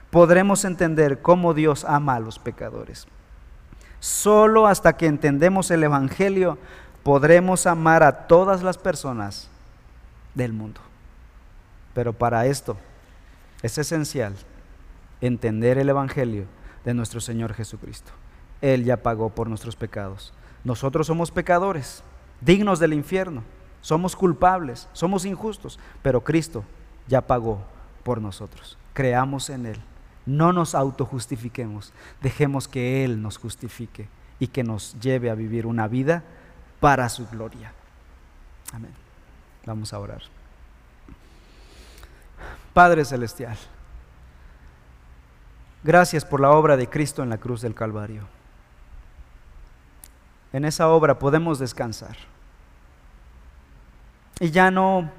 podremos 0.10 0.66
entender 0.66 1.22
cómo 1.22 1.54
Dios 1.54 1.86
ama 1.86 2.16
a 2.16 2.20
los 2.20 2.40
pecadores. 2.40 3.08
Solo 4.00 4.66
hasta 4.66 4.98
que 4.98 5.06
entendemos 5.06 5.70
el 5.70 5.84
Evangelio, 5.84 6.58
podremos 7.04 7.68
amar 7.68 8.02
a 8.02 8.26
todas 8.28 8.64
las 8.64 8.80
personas 8.80 9.50
del 10.36 10.54
mundo. 10.54 10.82
Pero 11.94 12.14
para 12.14 12.46
esto 12.46 12.78
es 13.62 13.78
esencial 13.78 14.36
entender 15.22 15.78
el 15.78 15.90
Evangelio 15.90 16.46
de 16.84 16.94
nuestro 16.94 17.20
Señor 17.20 17.54
Jesucristo. 17.54 18.12
Él 18.62 18.84
ya 18.84 18.98
pagó 18.98 19.30
por 19.30 19.50
nuestros 19.50 19.76
pecados. 19.76 20.34
Nosotros 20.64 21.08
somos 21.08 21.32
pecadores, 21.32 22.04
dignos 22.42 22.80
del 22.80 22.94
infierno, 22.94 23.44
somos 23.82 24.16
culpables, 24.16 24.88
somos 24.94 25.26
injustos, 25.26 25.80
pero 26.02 26.24
Cristo 26.24 26.64
ya 27.08 27.22
pagó 27.22 27.64
por 28.04 28.22
nosotros. 28.22 28.78
Creamos 28.94 29.50
en 29.50 29.68
Él, 29.68 29.78
no 30.26 30.54
nos 30.54 30.74
autojustifiquemos, 30.74 31.94
dejemos 32.22 32.68
que 32.68 33.04
Él 33.04 33.22
nos 33.22 33.38
justifique 33.38 34.08
y 34.40 34.48
que 34.48 34.64
nos 34.64 35.00
lleve 35.00 35.30
a 35.30 35.36
vivir 35.36 35.66
una 35.66 35.88
vida 35.88 36.24
para 36.80 37.10
su 37.10 37.28
gloria. 37.28 37.74
Amén. 38.74 39.05
Vamos 39.66 39.93
a 39.93 39.99
orar. 39.99 40.22
Padre 42.74 43.05
Celestial, 43.05 43.57
gracias 45.84 46.26
por 46.26 46.41
la 46.41 46.51
obra 46.51 46.76
de 46.76 46.89
Cristo 46.89 47.24
en 47.24 47.30
la 47.30 47.38
cruz 47.38 47.61
del 47.61 47.74
Calvario. 47.74 48.24
En 50.51 50.66
esa 50.66 50.89
obra 50.89 51.18
podemos 51.18 51.57
descansar. 51.57 52.18
Y 54.39 54.51
ya 54.51 54.70
no 54.72 55.09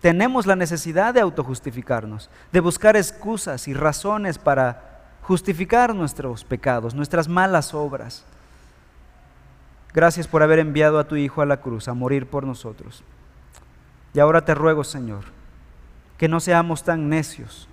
tenemos 0.00 0.46
la 0.46 0.56
necesidad 0.56 1.12
de 1.12 1.20
autojustificarnos, 1.20 2.30
de 2.52 2.60
buscar 2.60 2.96
excusas 2.96 3.66
y 3.66 3.74
razones 3.74 4.38
para 4.38 5.00
justificar 5.22 5.94
nuestros 5.94 6.44
pecados, 6.44 6.94
nuestras 6.94 7.26
malas 7.26 7.74
obras. 7.74 8.24
Gracias 9.92 10.28
por 10.28 10.42
haber 10.42 10.60
enviado 10.60 11.00
a 11.00 11.08
tu 11.08 11.16
Hijo 11.16 11.42
a 11.42 11.46
la 11.46 11.60
cruz 11.60 11.88
a 11.88 11.94
morir 11.94 12.28
por 12.28 12.44
nosotros. 12.44 13.02
Y 14.16 14.18
ahora 14.18 14.46
te 14.46 14.54
ruego, 14.54 14.82
Señor, 14.82 15.24
que 16.16 16.26
no 16.26 16.40
seamos 16.40 16.82
tan 16.82 17.10
necios 17.10 17.68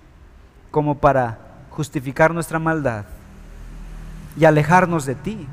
como 0.70 0.98
para 0.98 1.38
justificar 1.70 2.34
nuestra 2.34 2.58
maldad 2.58 3.06
y 4.36 4.44
alejarnos 4.44 5.06
de 5.06 5.14
ti, 5.14 5.48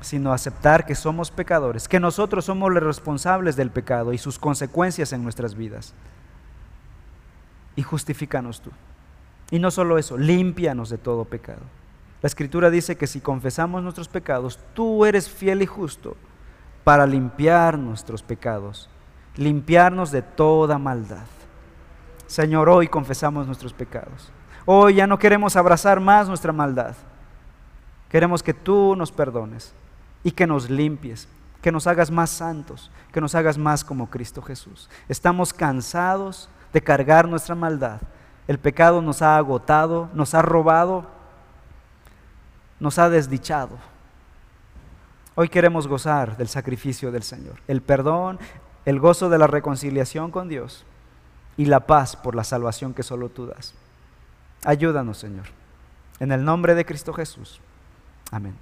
sino 0.00 0.32
aceptar 0.32 0.86
que 0.86 0.94
somos 0.94 1.32
pecadores, 1.32 1.88
que 1.88 1.98
nosotros 1.98 2.44
somos 2.44 2.72
los 2.72 2.84
responsables 2.84 3.56
del 3.56 3.72
pecado 3.72 4.12
y 4.12 4.18
sus 4.18 4.38
consecuencias 4.38 5.12
en 5.12 5.24
nuestras 5.24 5.56
vidas. 5.56 5.92
Y 7.74 7.82
justifícanos 7.82 8.60
tú. 8.60 8.70
Y 9.50 9.58
no 9.58 9.72
solo 9.72 9.98
eso, 9.98 10.16
límpianos 10.16 10.88
de 10.88 10.98
todo 10.98 11.24
pecado. 11.24 11.62
La 12.22 12.28
escritura 12.28 12.70
dice 12.70 12.94
que 12.94 13.08
si 13.08 13.20
confesamos 13.20 13.82
nuestros 13.82 14.06
pecados, 14.06 14.60
tú 14.72 15.04
eres 15.04 15.28
fiel 15.28 15.62
y 15.62 15.66
justo 15.66 16.16
para 16.84 17.08
limpiar 17.08 17.76
nuestros 17.76 18.22
pecados 18.22 18.88
limpiarnos 19.40 20.10
de 20.10 20.20
toda 20.20 20.76
maldad. 20.76 21.24
Señor, 22.26 22.68
hoy 22.68 22.88
confesamos 22.88 23.46
nuestros 23.46 23.72
pecados. 23.72 24.30
Hoy 24.66 24.96
ya 24.96 25.06
no 25.06 25.18
queremos 25.18 25.56
abrazar 25.56 25.98
más 25.98 26.28
nuestra 26.28 26.52
maldad. 26.52 26.94
Queremos 28.10 28.42
que 28.42 28.52
tú 28.52 28.94
nos 28.96 29.10
perdones 29.10 29.72
y 30.22 30.30
que 30.32 30.46
nos 30.46 30.68
limpies, 30.68 31.26
que 31.62 31.72
nos 31.72 31.86
hagas 31.86 32.10
más 32.10 32.28
santos, 32.28 32.90
que 33.12 33.20
nos 33.22 33.34
hagas 33.34 33.56
más 33.56 33.82
como 33.82 34.10
Cristo 34.10 34.42
Jesús. 34.42 34.90
Estamos 35.08 35.54
cansados 35.54 36.50
de 36.74 36.82
cargar 36.82 37.26
nuestra 37.26 37.54
maldad. 37.54 38.02
El 38.46 38.58
pecado 38.58 39.00
nos 39.00 39.22
ha 39.22 39.38
agotado, 39.38 40.10
nos 40.12 40.34
ha 40.34 40.42
robado, 40.42 41.06
nos 42.78 42.98
ha 42.98 43.08
desdichado. 43.08 43.78
Hoy 45.34 45.48
queremos 45.48 45.88
gozar 45.88 46.36
del 46.36 46.48
sacrificio 46.48 47.10
del 47.10 47.22
Señor, 47.22 47.54
el 47.68 47.80
perdón, 47.80 48.38
el 48.90 48.98
gozo 48.98 49.28
de 49.30 49.38
la 49.38 49.46
reconciliación 49.46 50.32
con 50.32 50.48
Dios 50.48 50.84
y 51.56 51.66
la 51.66 51.86
paz 51.86 52.16
por 52.16 52.34
la 52.34 52.42
salvación 52.42 52.92
que 52.92 53.04
solo 53.04 53.28
tú 53.28 53.46
das. 53.46 53.72
Ayúdanos, 54.64 55.16
Señor. 55.16 55.46
En 56.18 56.32
el 56.32 56.44
nombre 56.44 56.74
de 56.74 56.84
Cristo 56.84 57.12
Jesús. 57.12 57.60
Amén. 58.32 58.56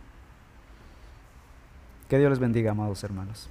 Que 2.11 2.19
Dios 2.19 2.29
les 2.29 2.39
bendiga, 2.39 2.73
amados 2.73 3.03
hermanos. 3.05 3.49